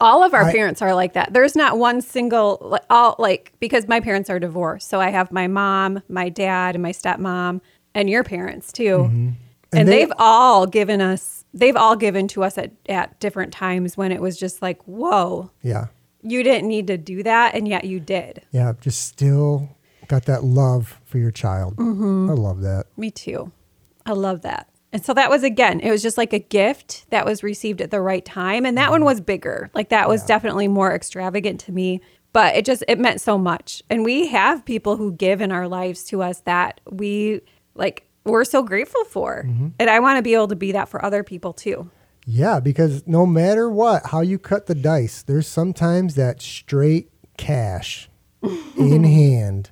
All 0.00 0.22
of 0.22 0.34
our 0.34 0.44
I- 0.44 0.52
parents 0.52 0.82
are 0.82 0.94
like 0.94 1.14
that. 1.14 1.32
There's 1.32 1.56
not 1.56 1.78
one 1.78 2.00
single 2.00 2.58
like 2.60 2.82
all 2.90 3.16
like 3.18 3.52
because 3.60 3.88
my 3.88 4.00
parents 4.00 4.28
are 4.30 4.38
divorced, 4.38 4.88
so 4.88 5.00
I 5.00 5.10
have 5.10 5.32
my 5.32 5.46
mom, 5.46 6.02
my 6.08 6.28
dad, 6.28 6.74
and 6.74 6.82
my 6.82 6.92
stepmom, 6.92 7.60
and 7.94 8.08
your 8.10 8.24
parents 8.24 8.72
too. 8.72 9.04
And, 9.04 9.36
And 9.72 9.88
they- 9.88 10.00
they've 10.04 10.12
all 10.18 10.66
given 10.66 11.00
us. 11.00 11.44
They've 11.52 11.76
all 11.76 11.94
given 11.96 12.26
to 12.28 12.42
us 12.44 12.58
at, 12.58 12.72
at 12.88 13.18
different 13.20 13.52
times 13.52 13.96
when 13.96 14.10
it 14.12 14.20
was 14.20 14.36
just 14.36 14.60
like, 14.62 14.82
whoa, 14.84 15.50
Yeah. 15.62 15.86
you 16.22 16.42
didn't 16.42 16.68
need 16.68 16.88
to 16.88 16.96
do 16.98 17.22
that, 17.22 17.54
and 17.54 17.68
yet 17.68 17.84
you 17.84 18.00
did. 18.00 18.42
Yeah. 18.50 18.72
Just 18.80 19.06
still 19.06 19.68
got 20.08 20.24
that 20.26 20.42
love 20.42 21.00
for 21.04 21.18
your 21.18 21.30
child. 21.30 21.76
Mm-hmm. 21.76 22.30
I 22.30 22.34
love 22.34 22.60
that. 22.62 22.86
Me 22.96 23.10
too. 23.12 23.52
I 24.06 24.12
love 24.12 24.42
that. 24.42 24.68
And 24.92 25.04
so 25.04 25.12
that 25.14 25.28
was 25.28 25.42
again, 25.42 25.80
it 25.80 25.90
was 25.90 26.02
just 26.02 26.16
like 26.16 26.32
a 26.32 26.38
gift 26.38 27.06
that 27.10 27.26
was 27.26 27.42
received 27.42 27.80
at 27.80 27.90
the 27.90 28.00
right 28.00 28.24
time. 28.24 28.64
And 28.64 28.78
that 28.78 28.90
one 28.90 29.00
mm-hmm. 29.00 29.06
was 29.06 29.20
bigger. 29.20 29.68
Like 29.74 29.88
that 29.88 30.08
was 30.08 30.24
definitely 30.24 30.68
more 30.68 30.94
extravagant 30.94 31.58
to 31.60 31.72
me. 31.72 32.00
But 32.32 32.54
it 32.54 32.64
just 32.64 32.84
it 32.86 33.00
meant 33.00 33.20
so 33.20 33.36
much. 33.36 33.82
And 33.90 34.04
we 34.04 34.28
have 34.28 34.64
people 34.64 34.96
who 34.96 35.12
give 35.12 35.40
in 35.40 35.50
our 35.50 35.66
lives 35.66 36.04
to 36.04 36.22
us 36.22 36.40
that 36.42 36.80
we 36.88 37.40
like 37.74 38.08
we're 38.24 38.44
so 38.44 38.62
grateful 38.62 39.04
for. 39.04 39.44
Mm-hmm. 39.46 39.68
And 39.78 39.90
I 39.90 39.98
want 40.00 40.18
to 40.18 40.22
be 40.22 40.34
able 40.34 40.48
to 40.48 40.56
be 40.56 40.72
that 40.72 40.88
for 40.88 41.04
other 41.04 41.24
people 41.24 41.52
too. 41.52 41.90
Yeah, 42.26 42.60
because 42.60 43.06
no 43.06 43.26
matter 43.26 43.68
what, 43.68 44.06
how 44.06 44.20
you 44.20 44.38
cut 44.38 44.66
the 44.66 44.74
dice, 44.74 45.22
there's 45.22 45.46
sometimes 45.46 46.14
that 46.14 46.40
straight 46.40 47.10
cash 47.36 48.08
in 48.78 49.04
hand 49.04 49.70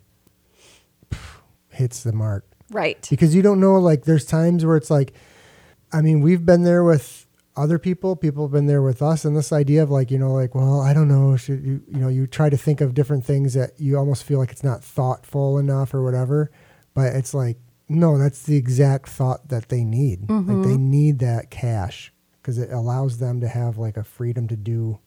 hits 1.68 2.02
the 2.02 2.12
mark. 2.12 2.44
Right. 2.72 3.06
Because 3.08 3.34
you 3.34 3.42
don't 3.42 3.60
know, 3.60 3.78
like, 3.78 4.04
there's 4.04 4.24
times 4.24 4.64
where 4.64 4.76
it's 4.76 4.90
like, 4.90 5.14
I 5.92 6.00
mean, 6.00 6.20
we've 6.20 6.44
been 6.44 6.62
there 6.62 6.82
with 6.82 7.26
other 7.54 7.78
people, 7.78 8.16
people 8.16 8.44
have 8.44 8.52
been 8.52 8.66
there 8.66 8.82
with 8.82 9.02
us, 9.02 9.24
and 9.24 9.36
this 9.36 9.52
idea 9.52 9.82
of 9.82 9.90
like, 9.90 10.10
you 10.10 10.18
know, 10.18 10.32
like, 10.32 10.54
well, 10.54 10.80
I 10.80 10.94
don't 10.94 11.08
know, 11.08 11.36
should 11.36 11.62
you, 11.62 11.82
you 11.86 11.98
know, 11.98 12.08
you 12.08 12.26
try 12.26 12.48
to 12.48 12.56
think 12.56 12.80
of 12.80 12.94
different 12.94 13.26
things 13.26 13.52
that 13.54 13.72
you 13.78 13.98
almost 13.98 14.24
feel 14.24 14.38
like 14.38 14.50
it's 14.50 14.64
not 14.64 14.82
thoughtful 14.82 15.58
enough 15.58 15.92
or 15.92 16.02
whatever, 16.02 16.50
but 16.94 17.14
it's 17.14 17.34
like, 17.34 17.58
no, 17.88 18.16
that's 18.16 18.44
the 18.44 18.56
exact 18.56 19.08
thought 19.08 19.48
that 19.48 19.68
they 19.68 19.84
need. 19.84 20.30
Like, 20.30 20.46
they 20.46 20.52
mm-hmm. 20.52 20.90
need 20.90 21.18
that 21.18 21.50
cash 21.50 22.10
because 22.40 22.56
it 22.56 22.70
allows 22.70 23.18
them 23.18 23.40
to 23.40 23.48
have 23.48 23.76
like 23.76 23.98
a 23.98 24.04
freedom 24.04 24.48
to 24.48 24.56
do, 24.56 24.98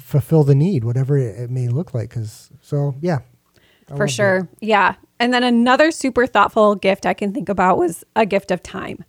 fulfill 0.00 0.42
the 0.42 0.54
need, 0.54 0.84
whatever 0.84 1.18
it, 1.18 1.38
it 1.38 1.50
may 1.50 1.68
look 1.68 1.92
like. 1.92 2.08
Because, 2.08 2.50
so 2.62 2.94
yeah. 3.02 3.18
I 3.18 3.90
for 3.90 3.92
love 3.92 3.98
that. 3.98 4.08
sure. 4.08 4.48
Yeah. 4.60 4.94
And 5.24 5.32
then 5.32 5.42
another 5.42 5.90
super 5.90 6.26
thoughtful 6.26 6.74
gift 6.74 7.06
I 7.06 7.14
can 7.14 7.32
think 7.32 7.48
about 7.48 7.78
was 7.78 8.04
a 8.14 8.26
gift 8.26 8.50
of 8.50 8.62
time. 8.62 9.06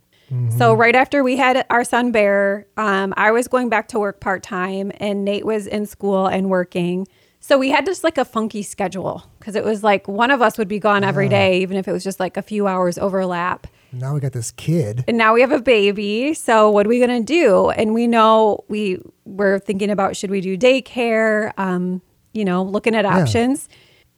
So 0.56 0.72
right 0.72 0.96
after 0.96 1.22
we 1.22 1.36
had 1.36 1.66
our 1.68 1.84
son 1.84 2.10
Bear, 2.10 2.66
um, 2.78 3.12
I 3.18 3.32
was 3.32 3.48
going 3.48 3.68
back 3.68 3.88
to 3.88 3.98
work 3.98 4.18
part 4.18 4.42
time, 4.42 4.90
and 4.96 5.26
Nate 5.26 5.44
was 5.44 5.66
in 5.66 5.84
school 5.84 6.26
and 6.26 6.48
working. 6.48 7.06
So 7.40 7.58
we 7.58 7.68
had 7.68 7.84
just 7.84 8.02
like 8.02 8.16
a 8.16 8.24
funky 8.24 8.62
schedule 8.62 9.30
because 9.38 9.56
it 9.56 9.62
was 9.62 9.84
like 9.84 10.08
one 10.08 10.30
of 10.30 10.40
us 10.40 10.56
would 10.56 10.68
be 10.68 10.78
gone 10.78 11.04
every 11.04 11.28
day, 11.28 11.60
even 11.60 11.76
if 11.76 11.86
it 11.86 11.92
was 11.92 12.02
just 12.02 12.18
like 12.18 12.38
a 12.38 12.42
few 12.42 12.66
hours 12.66 12.96
overlap. 12.96 13.66
Now 13.92 14.14
we 14.14 14.20
got 14.20 14.32
this 14.32 14.50
kid. 14.50 15.04
And 15.06 15.18
now 15.18 15.34
we 15.34 15.42
have 15.42 15.52
a 15.52 15.60
baby. 15.60 16.32
So 16.32 16.70
what 16.70 16.86
are 16.86 16.88
we 16.88 16.98
gonna 16.98 17.20
do? 17.20 17.68
And 17.68 17.92
we 17.92 18.06
know 18.06 18.64
we 18.68 19.02
were 19.26 19.58
thinking 19.58 19.90
about 19.90 20.16
should 20.16 20.30
we 20.30 20.40
do 20.40 20.56
daycare? 20.56 21.52
Um, 21.58 22.00
you 22.32 22.46
know, 22.46 22.62
looking 22.62 22.94
at 22.94 23.04
options. 23.04 23.68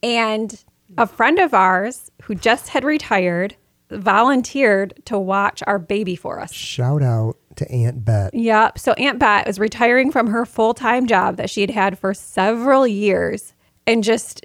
And 0.01 0.65
a 0.97 1.07
friend 1.07 1.39
of 1.39 1.55
ours 1.55 2.11
who 2.23 2.35
just 2.35 2.69
had 2.69 2.85
retired 2.85 3.57
volunteered 3.91 5.01
to 5.07 5.19
watch 5.19 5.63
our 5.67 5.79
baby 5.79 6.17
for 6.17 6.41
us. 6.41 6.53
Shout 6.53 7.03
out 7.03 7.37
to 7.57 7.71
Aunt 7.71 8.05
Bet. 8.05 8.35
Yep. 8.35 8.79
So 8.79 8.93
Aunt 8.93 9.19
Bet 9.19 9.47
was 9.47 9.59
retiring 9.59 10.11
from 10.11 10.29
her 10.29 10.45
full 10.45 10.75
time 10.75 11.07
job 11.07 11.37
that 11.37 11.51
she'd 11.51 11.71
had 11.71 11.99
for 11.99 12.15
several 12.15 12.87
years 12.87 13.55
and 13.87 14.05
just 14.05 14.45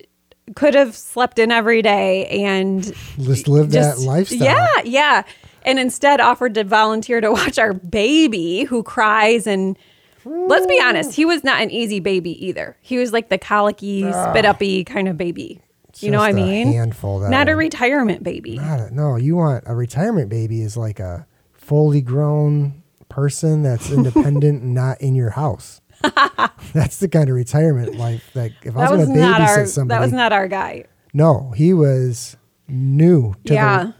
could 0.56 0.76
have 0.76 0.96
slept 0.96 1.40
in 1.40 1.52
every 1.52 1.82
day 1.82 2.26
and 2.28 2.84
Just 3.20 3.48
live 3.48 3.72
that 3.72 4.00
lifestyle. 4.00 4.40
Yeah, 4.44 4.68
yeah. 4.84 5.24
And 5.64 5.80
instead 5.80 6.20
offered 6.20 6.56
to 6.56 6.64
volunteer 6.64 7.22
to 7.22 7.32
watch 7.32 7.58
our 7.58 7.74
baby 7.74 8.64
who 8.64 8.84
cries 8.84 9.48
and 9.48 9.78
let's 10.26 10.68
be 10.68 10.80
honest, 10.82 11.14
he 11.14 11.26
was 11.26 11.44
not 11.44 11.62
an 11.62 11.72
easy 11.72 12.00
baby 12.00 12.46
either. 12.46 12.78
He 12.82 12.98
was 12.98 13.14
like 13.14 13.30
the 13.30 13.38
colicky, 13.38 14.06
ah. 14.06 14.32
spit 14.32 14.46
uppy 14.46 14.84
kind 14.84 15.08
of 15.08 15.18
baby. 15.18 15.62
You 16.02 16.12
know 16.12 16.20
what 16.20 16.30
I 16.30 16.34
mean? 16.34 16.74
handful, 16.74 17.20
that 17.20 17.30
not 17.30 17.50
a 17.50 17.56
retirement 17.56 18.24
baby. 18.24 18.58
Not 18.58 18.80
a, 18.80 18.96
no, 18.96 19.16
you 19.16 19.36
want 19.36 19.64
a 19.68 19.76
retirement 19.76 20.30
baby 20.30 20.62
is 20.62 20.76
like 20.78 21.00
a 21.00 21.28
fully 21.52 22.02
grown 22.02 22.82
person 23.10 23.62
that's 23.64 23.92
independent 23.98 24.64
and 24.64 24.74
not 24.74 25.00
in 25.02 25.14
your 25.16 25.32
house. 25.32 25.82
that's 26.74 26.98
the 27.00 27.08
kind 27.08 27.30
of 27.30 27.36
retirement 27.36 27.96
life 27.96 28.30
that 28.34 28.52
if 28.64 28.76
I 28.76 28.90
was 28.90 29.00
was 29.00 29.08
going 29.08 29.18
to 29.18 29.22
not 29.22 29.42
babysit 29.42 29.58
our 29.58 29.66
somebody, 29.68 29.98
that 30.00 30.04
was 30.04 30.12
not 30.14 30.34
our 30.34 30.48
guy. 30.48 30.86
no, 31.14 31.52
he 31.56 31.74
was 31.74 32.36
new 32.68 33.36
to 33.46 33.54
Yeah. 33.54 33.84
the 33.84 33.94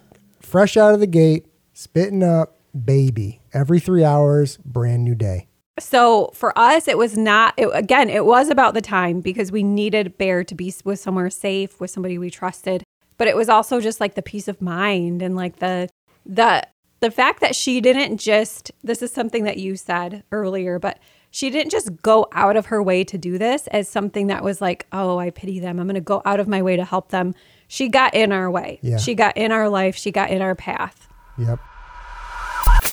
fresh 0.46 0.76
out 0.78 0.94
of 0.94 1.00
the 1.00 1.08
gate, 1.08 1.46
spitting 1.74 2.24
up 2.24 2.58
baby 2.74 3.42
every 3.54 3.80
three 3.80 4.04
hours, 4.04 4.58
brand 4.66 5.04
new 5.06 5.16
day. 5.16 5.48
So 5.80 6.30
for 6.34 6.58
us, 6.58 6.88
it 6.88 6.98
was 6.98 7.18
not, 7.18 7.56
it, 7.58 7.68
again, 7.74 8.10
it 8.10 8.26
was 8.26 8.50
about 8.50 8.76
the 8.76 8.82
time 8.82 9.22
because 9.22 9.52
we 9.52 9.64
needed 9.64 10.18
Bear 10.18 10.44
to 10.44 10.56
be 10.56 10.74
with 10.84 11.00
somewhere 11.00 11.30
safe, 11.30 11.80
with 11.80 11.90
somebody 11.90 12.18
we 12.18 12.30
trusted. 12.30 12.84
But 13.18 13.28
it 13.28 13.36
was 13.36 13.50
also 13.50 13.82
just 13.82 14.00
like 14.00 14.16
the 14.16 14.22
peace 14.22 14.48
of 14.48 14.62
mind 14.62 15.22
and 15.22 15.36
like 15.36 15.58
the, 15.58 15.90
the, 16.26 16.68
the 17.00 17.10
fact 17.12 17.42
that 17.42 17.56
she 17.56 17.82
didn't 17.82 18.18
just, 18.18 18.72
this 18.84 19.02
is 19.02 19.12
something 19.12 19.46
that 19.46 19.58
you 19.58 19.76
said 19.76 20.24
earlier, 20.32 20.78
but 20.78 21.00
she 21.32 21.50
didn't 21.50 21.72
just 21.72 22.02
go 22.04 22.28
out 22.34 22.56
of 22.56 22.68
her 22.68 22.82
way 22.82 23.04
to 23.06 23.18
do 23.18 23.40
this 23.40 23.66
as 23.68 23.90
something 23.90 24.28
that 24.28 24.44
was 24.44 24.62
like, 24.62 24.86
oh, 24.92 25.18
I 25.18 25.32
pity 25.32 25.60
them. 25.60 25.80
I'm 25.80 25.88
going 25.88 25.96
to 25.96 26.02
go 26.02 26.22
out 26.26 26.40
of 26.40 26.48
my 26.48 26.62
way 26.62 26.76
to 26.76 26.86
help 26.86 27.10
them. 27.10 27.34
She 27.68 27.90
got 27.90 28.14
in 28.14 28.32
our 28.32 28.52
way. 28.52 28.78
Yeah. 28.84 28.98
She 28.98 29.16
got 29.16 29.36
in 29.36 29.52
our 29.52 29.68
life. 29.68 29.96
She 29.96 30.12
got 30.12 30.30
in 30.30 30.44
our 30.44 30.54
path. 30.54 31.08
Yep. 31.40 31.60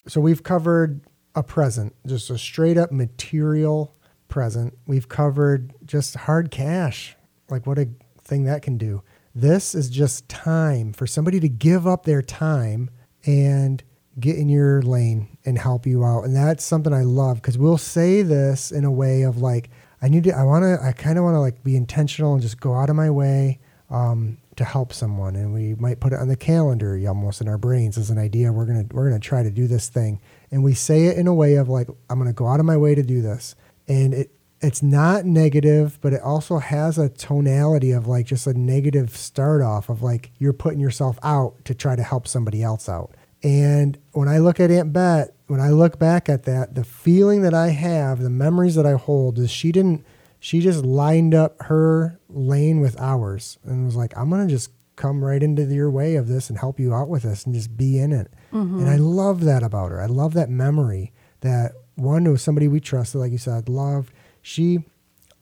So 0.07 0.23
we've 0.23 0.43
covered 0.43 1.03
a 1.35 1.43
present, 1.43 1.95
just 2.07 2.31
a 2.31 2.39
straight 2.39 2.77
up 2.77 2.91
material 2.93 3.95
present. 4.29 4.77
We've 4.87 5.09
covered 5.09 5.75
just 5.85 6.15
hard 6.15 6.51
cash, 6.51 7.17
like 7.49 7.67
what 7.67 7.79
a 7.79 7.89
thing 8.23 8.45
that 8.45 8.63
can 8.63 8.79
do. 8.79 9.03
This 9.35 9.75
is 9.75 9.91
just 9.91 10.29
time 10.29 10.93
for 10.93 11.07
somebody 11.07 11.39
to 11.41 11.49
give 11.49 11.87
up 11.87 12.05
their 12.05 12.23
time 12.23 12.91
and 13.25 13.83
get 14.19 14.37
in 14.37 14.49
your 14.49 14.83
lane 14.83 15.39
and 15.45 15.59
help 15.59 15.87
you 15.87 16.05
out. 16.05 16.25
And 16.25 16.35
that's 16.35 16.65
something 16.65 16.93
I 16.93 17.03
love 17.03 17.37
because 17.37 17.57
we'll 17.57 17.79
say 17.79 18.23
this 18.23 18.73
in 18.73 18.85
a 18.85 18.91
way 18.91 19.23
of 19.23 19.39
like, 19.39 19.71
I 20.03 20.09
need 20.09 20.25
to, 20.25 20.37
I 20.37 20.43
want 20.43 20.63
to, 20.65 20.79
I 20.83 20.93
kind 20.93 21.19
of 21.19 21.25
want 21.25 21.35
to 21.35 21.41
like 21.41 21.63
be 21.63 21.77
intentional 21.77 22.33
and 22.33 22.43
just 22.43 22.61
go 22.61 22.75
out 22.75 22.91
of 22.91 22.97
my 22.97 23.11
way 23.11 23.61
um, 23.89 24.39
to 24.57 24.65
help 24.65 24.93
someone. 24.93 25.37
And 25.37 25.53
we 25.55 25.75
might 25.75 26.01
put 26.01 26.13
it 26.13 26.19
on 26.19 26.29
the 26.29 26.37
calendar 26.37 27.01
almost 27.07 27.41
in 27.41 27.49
our 27.49 27.59
brains 27.59 27.99
as 27.99 28.11
an 28.11 28.19
idea. 28.19 28.53
We're 28.53 28.67
going 28.67 28.89
to, 28.89 28.95
we're 28.95 29.09
going 29.09 29.21
to 29.21 29.27
try 29.27 29.43
to 29.43 29.51
do 29.51 29.67
this 29.67 29.89
thing. 29.89 30.21
And 30.51 30.65
we 30.65 30.75
say 30.75 31.07
it 31.07 31.17
in 31.17 31.27
a 31.27 31.35
way 31.35 31.55
of 31.55 31.69
like, 31.69 31.89
I'm 32.09 32.19
going 32.19 32.29
to 32.29 32.35
go 32.35 32.47
out 32.47 32.61
of 32.61 32.67
my 32.67 32.77
way 32.77 32.95
to 32.95 33.03
do 33.03 33.23
this. 33.23 33.55
And 33.87 34.13
it, 34.13 34.31
it's 34.61 34.83
not 34.83 35.25
negative, 35.25 35.99
but 36.01 36.13
it 36.13 36.21
also 36.21 36.59
has 36.59 36.99
a 36.99 37.09
tonality 37.09 37.93
of 37.93 38.07
like 38.07 38.27
just 38.27 38.47
a 38.47 38.53
negative 38.53 39.17
start 39.17 39.63
off 39.63 39.89
of 39.89 40.03
like 40.03 40.33
you're 40.39 40.53
putting 40.53 40.81
yourself 40.81 41.19
out 41.23 41.65
to 41.65 41.75
try 41.75 41.97
to 41.97 42.03
help 42.03 42.29
somebody 42.29 42.63
else 42.63 42.89
out. 42.89 43.15
And 43.43 43.99
when 44.13 44.29
I 44.29 44.39
look 44.39 44.61
at 44.61 44.71
Aunt 44.71 44.93
Bet, 44.93 45.35
when 45.47 45.61
I 45.61 45.71
look 45.71 45.99
back 45.99 46.29
at 46.29 46.45
that, 46.45 46.75
the 46.75 46.85
feeling 46.85 47.43
that 47.43 47.55
I 47.55 47.69
have, 47.69 48.21
the 48.21 48.29
memories 48.29 48.75
that 48.75 48.87
I 48.87 48.93
hold 48.93 49.39
is 49.39 49.51
she 49.51 49.73
didn't, 49.73 50.05
she 50.39 50.61
just 50.61 50.85
lined 50.85 51.35
up 51.35 51.61
her 51.63 52.19
lane 52.29 52.81
with 52.81 53.01
ours 53.01 53.59
and 53.65 53.87
was 53.87 53.97
like, 53.97 54.17
I'm 54.17 54.29
going 54.29 54.47
to 54.47 54.53
just 54.53 54.71
come 54.97 55.25
right 55.25 55.43
into 55.43 55.65
your 55.65 55.91
way 55.91 56.17
of 56.17 56.29
this 56.29 56.51
and 56.51 56.59
help 56.59 56.79
you 56.79 56.95
out 56.95 57.09
with 57.09 57.23
this 57.23 57.47
and 57.47 57.55
just 57.55 57.77
be 57.77 57.99
in 57.99 58.13
it. 58.13 58.31
Mm-hmm. 58.53 58.81
And 58.81 58.91
I 58.91 58.97
love 58.97 59.45
that 59.45 59.63
about 59.63 59.91
her. 59.91 60.01
I 60.01 60.07
love 60.07 60.35
that 60.35 60.51
memory 60.51 61.13
that 61.41 61.73
one 61.95 62.25
was 62.31 62.43
somebody 62.43 62.69
we 62.69 62.81
trusted, 62.81 63.21
like 63.21 63.33
you 63.33 63.39
said, 63.39 63.69
loved. 63.69 64.13
She, 64.43 64.81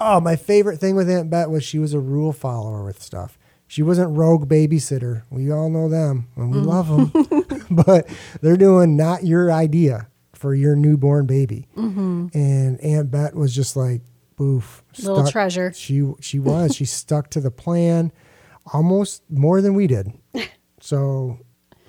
oh, 0.00 0.20
my 0.20 0.36
favorite 0.36 0.78
thing 0.78 0.96
with 0.96 1.10
Aunt 1.10 1.30
Bet 1.30 1.50
was 1.50 1.64
she 1.64 1.78
was 1.78 1.94
a 1.94 2.00
rule 2.00 2.32
follower 2.32 2.84
with 2.84 3.02
stuff. 3.02 3.38
She 3.66 3.82
wasn't 3.82 4.16
rogue 4.16 4.48
babysitter. 4.48 5.22
We 5.30 5.52
all 5.52 5.68
know 5.68 5.88
them 5.88 6.28
and 6.36 6.50
we 6.50 6.58
mm. 6.58 6.64
love 6.64 6.88
them, 6.88 7.66
but 7.70 8.08
they're 8.40 8.56
doing 8.56 8.96
not 8.96 9.24
your 9.24 9.52
idea 9.52 10.08
for 10.34 10.54
your 10.54 10.74
newborn 10.74 11.26
baby. 11.26 11.68
Mm-hmm. 11.76 12.28
And 12.32 12.80
Aunt 12.80 13.10
Bet 13.10 13.34
was 13.34 13.54
just 13.54 13.76
like, 13.76 14.02
boof, 14.36 14.82
Little 15.02 15.26
treasure. 15.26 15.72
She 15.74 16.10
she 16.20 16.38
was. 16.38 16.74
she 16.74 16.86
stuck 16.86 17.28
to 17.30 17.40
the 17.40 17.50
plan, 17.50 18.12
almost 18.72 19.22
more 19.28 19.60
than 19.60 19.74
we 19.74 19.86
did. 19.86 20.12
So, 20.80 21.40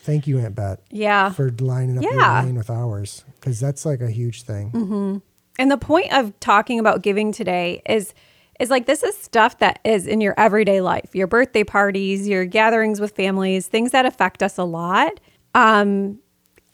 thank 0.10 0.28
you, 0.28 0.40
Aunt 0.40 0.56
Bet 0.56 0.80
Yeah. 0.90 1.32
for 1.32 1.52
lining 1.60 1.98
up 1.98 2.04
Yeah. 2.04 2.38
your 2.40 2.46
lane 2.48 2.56
with 2.56 2.70
ours 2.70 3.24
because 3.40 3.60
that's 3.60 3.86
like 3.86 4.02
a 4.02 4.10
huge 4.10 4.44
thing. 4.44 5.22
And 5.60 5.70
the 5.72 5.78
point 5.78 6.12
of 6.14 6.40
talking 6.40 6.80
about 6.80 7.02
giving 7.04 7.32
today 7.32 7.82
is 7.88 8.14
is 8.60 8.70
like 8.70 8.86
this 8.88 9.04
is 9.04 9.16
stuff 9.18 9.60
that 9.60 9.80
is 9.86 10.06
in 10.08 10.20
your 10.20 10.34
everyday 10.38 10.82
life, 10.82 11.12
your 11.14 11.28
birthday 11.28 11.64
parties, 11.64 12.28
your 12.28 12.44
gatherings 12.46 13.00
with 13.00 13.12
families, 13.16 13.68
things 13.68 13.92
that 13.92 14.06
affect 14.06 14.44
us 14.44 14.58
a 14.58 14.64
lot. 14.66 15.20
Um, 15.56 16.20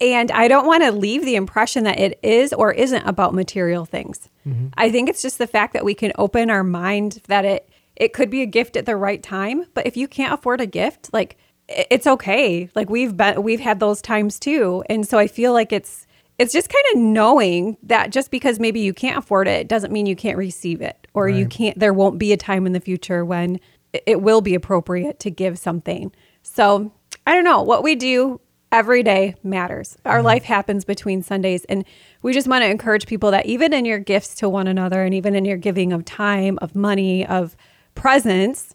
and 0.00 0.30
I 0.32 0.48
don't 0.48 0.66
want 0.66 0.82
to 0.82 0.90
leave 0.92 1.24
the 1.24 1.36
impression 1.36 1.84
that 1.84 1.98
it 2.00 2.18
is 2.24 2.52
or 2.52 2.72
isn't 2.72 3.06
about 3.06 3.34
material 3.34 3.84
things. 3.84 4.28
I 4.76 4.90
think 4.90 5.08
it's 5.08 5.22
just 5.22 5.38
the 5.38 5.46
fact 5.46 5.72
that 5.74 5.84
we 5.84 5.94
can 5.94 6.12
open 6.18 6.50
our 6.50 6.64
mind 6.64 7.20
that 7.28 7.44
it 7.44 7.68
it 7.96 8.12
could 8.12 8.30
be 8.30 8.42
a 8.42 8.46
gift 8.46 8.76
at 8.76 8.84
the 8.86 8.94
right 8.96 9.22
time. 9.22 9.64
But 9.74 9.86
if 9.86 9.96
you 9.96 10.06
can't 10.06 10.32
afford 10.34 10.60
a 10.60 10.66
gift, 10.66 11.10
like 11.12 11.36
it's 11.68 12.06
okay. 12.06 12.70
Like 12.74 12.90
we've 12.90 13.16
been 13.16 13.42
we've 13.42 13.60
had 13.60 13.80
those 13.80 14.00
times 14.00 14.38
too. 14.38 14.84
And 14.88 15.06
so 15.06 15.18
I 15.18 15.26
feel 15.26 15.52
like 15.52 15.72
it's 15.72 16.06
it's 16.38 16.52
just 16.52 16.68
kind 16.68 16.84
of 16.94 17.00
knowing 17.00 17.78
that 17.82 18.10
just 18.10 18.30
because 18.30 18.60
maybe 18.60 18.80
you 18.80 18.92
can't 18.92 19.18
afford 19.18 19.48
it 19.48 19.68
doesn't 19.68 19.92
mean 19.92 20.06
you 20.06 20.16
can't 20.16 20.36
receive 20.36 20.82
it 20.82 21.06
or 21.14 21.28
you 21.28 21.46
can't 21.46 21.78
there 21.78 21.94
won't 21.94 22.18
be 22.18 22.32
a 22.32 22.36
time 22.36 22.66
in 22.66 22.72
the 22.72 22.80
future 22.80 23.24
when 23.24 23.58
it- 23.92 24.02
it 24.06 24.22
will 24.22 24.40
be 24.40 24.54
appropriate 24.54 25.18
to 25.20 25.30
give 25.30 25.58
something. 25.58 26.12
So, 26.42 26.92
I 27.26 27.34
don't 27.34 27.44
know, 27.44 27.62
what 27.62 27.82
we 27.82 27.94
do 27.96 28.40
every 28.70 29.02
day 29.02 29.34
matters. 29.42 29.96
Our 30.04 30.18
mm-hmm. 30.18 30.26
life 30.26 30.44
happens 30.44 30.84
between 30.84 31.22
Sundays 31.22 31.64
and 31.64 31.84
we 32.22 32.32
just 32.32 32.48
want 32.48 32.62
to 32.62 32.70
encourage 32.70 33.06
people 33.06 33.30
that 33.30 33.46
even 33.46 33.72
in 33.72 33.84
your 33.84 33.98
gifts 33.98 34.34
to 34.36 34.48
one 34.48 34.66
another 34.66 35.02
and 35.02 35.14
even 35.14 35.34
in 35.34 35.44
your 35.44 35.56
giving 35.56 35.92
of 35.92 36.04
time, 36.04 36.58
of 36.60 36.74
money, 36.74 37.26
of 37.26 37.56
presence, 37.94 38.74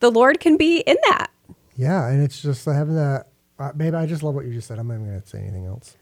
the 0.00 0.10
Lord 0.10 0.40
can 0.40 0.56
be 0.56 0.78
in 0.80 0.96
that. 1.08 1.30
Yeah, 1.78 2.08
and 2.08 2.22
it's 2.22 2.42
just 2.42 2.64
having 2.66 2.96
that. 2.96 3.28
Uh, 3.58 3.72
babe, 3.72 3.94
I 3.94 4.04
just 4.04 4.22
love 4.22 4.34
what 4.34 4.44
you 4.44 4.52
just 4.52 4.66
said. 4.66 4.78
I'm 4.78 4.88
not 4.88 4.94
even 4.94 5.06
going 5.06 5.20
to 5.20 5.26
say 5.26 5.38
anything 5.38 5.66
else 5.66 5.96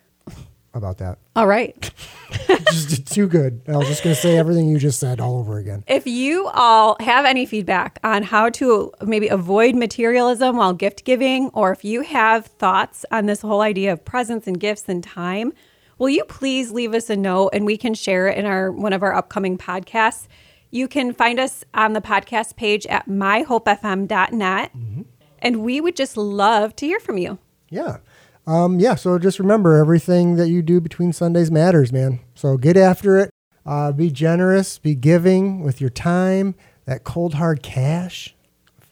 about 0.72 0.98
that. 0.98 1.18
All 1.36 1.46
right. 1.46 1.90
just 2.70 3.12
too 3.12 3.28
good. 3.28 3.60
I 3.68 3.76
was 3.76 3.86
just 3.86 4.02
going 4.02 4.16
to 4.16 4.20
say 4.20 4.38
everything 4.38 4.68
you 4.68 4.78
just 4.78 4.98
said 4.98 5.20
all 5.20 5.38
over 5.38 5.58
again. 5.58 5.84
If 5.86 6.06
you 6.06 6.48
all 6.48 6.96
have 7.00 7.24
any 7.24 7.46
feedback 7.46 7.98
on 8.02 8.22
how 8.22 8.50
to 8.50 8.92
maybe 9.02 9.28
avoid 9.28 9.74
materialism 9.74 10.56
while 10.56 10.72
gift 10.72 11.04
giving, 11.04 11.50
or 11.50 11.72
if 11.72 11.84
you 11.84 12.02
have 12.02 12.46
thoughts 12.46 13.06
on 13.10 13.26
this 13.26 13.40
whole 13.42 13.60
idea 13.60 13.92
of 13.92 14.04
presents 14.04 14.46
and 14.46 14.58
gifts 14.58 14.88
and 14.88 15.02
time, 15.04 15.52
will 15.98 16.08
you 16.08 16.24
please 16.24 16.72
leave 16.72 16.94
us 16.94 17.08
a 17.08 17.16
note 17.16 17.50
and 17.52 17.64
we 17.64 17.76
can 17.76 17.94
share 17.94 18.26
it 18.28 18.36
in 18.36 18.44
our 18.44 18.72
one 18.72 18.92
of 18.92 19.02
our 19.02 19.14
upcoming 19.14 19.56
podcasts. 19.56 20.26
You 20.70 20.88
can 20.88 21.12
find 21.14 21.38
us 21.38 21.64
on 21.74 21.92
the 21.92 22.00
podcast 22.00 22.56
page 22.56 22.86
at 22.86 23.08
myhopefm.net. 23.08 24.72
And 25.40 25.62
we 25.62 25.80
would 25.80 25.96
just 25.96 26.16
love 26.16 26.74
to 26.76 26.86
hear 26.86 27.00
from 27.00 27.18
you. 27.18 27.38
Yeah. 27.70 27.98
Um, 28.46 28.78
yeah. 28.78 28.94
So 28.94 29.18
just 29.18 29.38
remember 29.38 29.76
everything 29.76 30.36
that 30.36 30.48
you 30.48 30.62
do 30.62 30.80
between 30.80 31.12
Sundays 31.12 31.50
matters, 31.50 31.92
man. 31.92 32.20
So 32.34 32.56
get 32.56 32.76
after 32.76 33.18
it. 33.18 33.30
Uh, 33.64 33.90
be 33.92 34.10
generous. 34.10 34.78
Be 34.78 34.94
giving 34.94 35.62
with 35.62 35.80
your 35.80 35.90
time. 35.90 36.54
That 36.84 37.02
cold 37.04 37.34
hard 37.34 37.62
cash. 37.62 38.34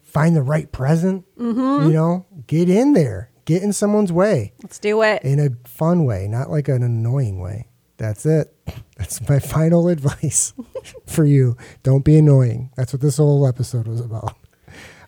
Find 0.02 0.34
the 0.34 0.42
right 0.42 0.70
present. 0.70 1.24
You 1.38 1.52
know, 1.92 2.26
get 2.46 2.68
in 2.68 2.92
there. 2.92 3.30
Get 3.46 3.62
in 3.62 3.72
someone's 3.74 4.10
way 4.10 4.54
Let's 4.62 4.78
do 4.78 5.02
it. 5.02 5.22
in 5.22 5.38
a 5.38 5.50
fun 5.68 6.06
way, 6.06 6.26
not 6.28 6.50
like 6.50 6.66
an 6.68 6.82
annoying 6.82 7.40
way. 7.40 7.68
That's 7.98 8.24
it. 8.24 8.56
That's 8.96 9.28
my 9.28 9.38
final 9.40 9.88
advice 9.88 10.54
for 11.06 11.24
you. 11.24 11.56
Don't 11.82 12.04
be 12.04 12.16
annoying. 12.16 12.70
That's 12.76 12.92
what 12.94 13.02
this 13.02 13.18
whole 13.18 13.46
episode 13.46 13.86
was 13.86 14.00
about. 14.00 14.34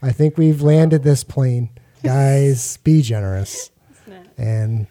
I 0.03 0.13
think 0.13 0.39
we've 0.39 0.63
landed 0.63 1.03
this 1.03 1.25
plane. 1.25 1.71
Guys, 2.03 2.77
be 2.79 3.03
generous. 3.03 3.71
And 4.39 4.87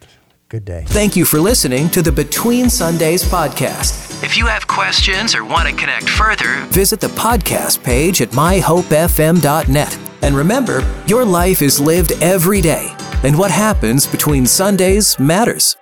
good 0.48 0.64
day. 0.64 0.84
Thank 0.88 1.16
you 1.16 1.24
for 1.24 1.38
listening 1.38 1.88
to 1.90 2.02
the 2.02 2.10
Between 2.12 2.68
Sundays 2.68 3.22
podcast. 3.24 4.22
If 4.24 4.36
you 4.36 4.46
have 4.46 4.66
questions 4.66 5.34
or 5.34 5.44
want 5.44 5.68
to 5.68 5.74
connect 5.74 6.08
further, 6.08 6.64
visit 6.66 7.00
the 7.00 7.08
podcast 7.08 7.82
page 7.84 8.20
at 8.20 8.30
myhopefm.net. 8.30 9.98
And 10.22 10.34
remember, 10.34 10.82
your 11.06 11.24
life 11.24 11.62
is 11.62 11.78
lived 11.78 12.12
every 12.20 12.60
day, 12.60 12.94
and 13.22 13.38
what 13.38 13.50
happens 13.50 14.06
between 14.06 14.46
Sundays 14.46 15.18
matters. 15.18 15.76